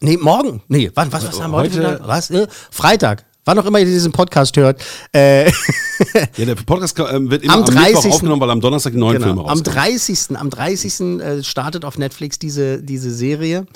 nee, 0.00 0.18
morgen, 0.18 0.62
nee, 0.68 0.90
wann, 0.94 1.10
was, 1.12 1.26
was 1.26 1.40
haben 1.40 1.52
wir 1.52 1.56
heute? 1.58 1.86
Heute-? 1.86 2.02
Was? 2.06 2.30
Äh, 2.30 2.46
Freitag. 2.70 3.24
Wann 3.44 3.58
auch 3.58 3.64
immer 3.64 3.78
ihr 3.78 3.86
diesen 3.86 4.12
Podcast 4.12 4.56
hört. 4.56 4.82
Äh, 5.12 5.50
Ja, 6.36 6.44
der 6.46 6.54
Podcast 6.54 6.98
ähm, 6.98 7.30
wird 7.30 7.42
immer 7.42 7.54
Am 7.54 7.64
am, 7.64 7.74
Mittwoch 7.74 7.92
30. 8.02 8.12
aufgenommen, 8.12 8.40
weil 8.40 8.50
am 8.50 8.60
Donnerstag 8.60 8.92
die 8.92 8.98
neuen 8.98 9.14
Genau. 9.14 9.26
Filme 9.26 9.40
Am 9.42 9.58
rauskommen. 9.58 9.76
30. 9.76 10.18
Am 10.36 10.50
30. 10.50 11.00
Äh, 11.20 11.42
startet 11.44 11.84
auf 11.84 11.98
Netflix 11.98 12.38
diese, 12.38 12.82
diese 12.82 13.10
Serie, 13.10 13.66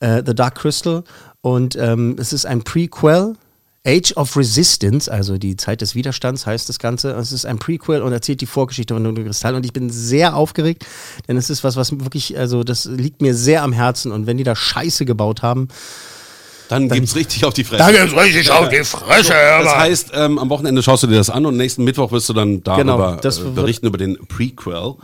äh, 0.00 0.22
The 0.24 0.34
Dark 0.34 0.56
Crystal. 0.56 1.02
Und 1.40 1.76
ähm, 1.76 2.16
es 2.18 2.32
ist 2.32 2.46
ein 2.46 2.62
Prequel. 2.62 3.34
Age 3.84 4.12
of 4.16 4.36
Resistance, 4.36 5.10
also 5.10 5.38
die 5.38 5.56
Zeit 5.56 5.80
des 5.80 5.96
Widerstands 5.96 6.46
heißt 6.46 6.68
das 6.68 6.78
Ganze. 6.78 7.10
Es 7.14 7.32
ist 7.32 7.44
ein 7.44 7.58
Prequel 7.58 8.00
und 8.02 8.12
erzählt 8.12 8.40
die 8.40 8.46
Vorgeschichte 8.46 8.94
von 8.94 9.02
Dunkle 9.02 9.24
Kristall. 9.24 9.56
Und 9.56 9.66
ich 9.66 9.72
bin 9.72 9.90
sehr 9.90 10.36
aufgeregt, 10.36 10.86
denn 11.26 11.36
es 11.36 11.50
ist 11.50 11.64
was, 11.64 11.74
was 11.74 11.90
wirklich, 11.90 12.38
also 12.38 12.62
das 12.62 12.84
liegt 12.84 13.22
mir 13.22 13.34
sehr 13.34 13.64
am 13.64 13.72
Herzen. 13.72 14.12
Und 14.12 14.28
wenn 14.28 14.36
die 14.36 14.44
da 14.44 14.54
Scheiße 14.54 15.04
gebaut 15.04 15.42
haben, 15.42 15.66
Dann, 16.72 16.88
gibt's 16.88 17.14
richtig 17.14 17.44
auf 17.44 17.54
die 17.54 17.64
Fresse. 17.64 17.82
Dann 17.84 17.92
gibt's 17.94 18.16
richtig 18.24 18.50
auf 18.50 18.68
die 18.68 18.82
Fresse, 18.84 19.24
So, 19.24 19.64
das 19.64 19.76
heißt, 19.76 20.10
ähm, 20.14 20.38
am 20.38 20.48
Wochenende 20.50 20.82
schaust 20.82 21.02
du 21.02 21.06
dir 21.06 21.16
das 21.16 21.30
an 21.30 21.46
und 21.46 21.56
nächsten 21.56 21.84
Mittwoch 21.84 22.10
wirst 22.12 22.28
du 22.28 22.32
dann 22.32 22.62
darüber 22.62 22.82
Genau, 22.82 23.16
das 23.16 23.38
äh, 23.38 23.42
berichten 23.54 23.86
über 23.86 23.98
den 23.98 24.16
Prequel. 24.26 24.94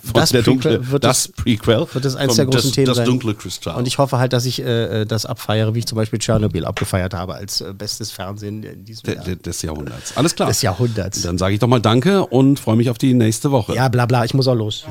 Von 0.00 0.14
Das 0.14 0.30
der 0.30 0.38
Prequel 0.42 0.72
dunkle, 0.78 0.90
wird 0.92 1.04
das, 1.04 1.28
Prequel. 1.28 1.86
wird 1.92 2.04
das 2.04 2.16
eins 2.16 2.36
der 2.36 2.46
großen 2.46 2.62
das, 2.62 2.70
Themen 2.72 2.86
das 2.86 2.96
sein. 2.98 3.04
dunkle 3.06 3.34
Kristall. 3.34 3.76
Und 3.76 3.86
ich 3.86 3.98
hoffe 3.98 4.18
halt, 4.18 4.32
dass 4.32 4.46
ich 4.46 4.62
äh, 4.62 5.02
äh, 5.02 5.06
das 5.06 5.26
abfeiere, 5.26 5.74
wie 5.74 5.80
ich 5.80 5.86
zum 5.86 5.96
Beispiel 5.96 6.18
Tschernobyl 6.18 6.64
abgefeiert 6.64 7.12
habe 7.14 7.34
als 7.34 7.60
äh, 7.60 7.74
bestes 7.76 8.10
Fernsehen 8.10 8.62
in 8.62 8.84
diesem 8.86 9.02
De, 9.02 9.14
Jahr. 9.16 9.24
de, 9.24 9.34
des 9.36 9.60
Jahrhunderts. 9.60 10.16
Alles 10.16 10.34
klar. 10.34 10.48
Des 10.48 10.62
Jahrhunderts. 10.62 11.20
Dann 11.22 11.36
sage 11.36 11.54
ich 11.54 11.60
doch 11.60 11.68
mal 11.68 11.80
Danke 11.80 12.24
und 12.24 12.58
freue 12.60 12.76
mich 12.76 12.88
auf 12.88 12.96
die 12.96 13.12
nächste 13.12 13.50
Woche. 13.50 13.74
Ja, 13.74 13.88
bla 13.88 14.06
bla, 14.06 14.24
ich 14.24 14.32
muss 14.32 14.46
auch 14.48 14.54
los. 14.54 14.84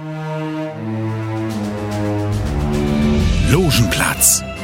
Logenplatz, 3.51 4.43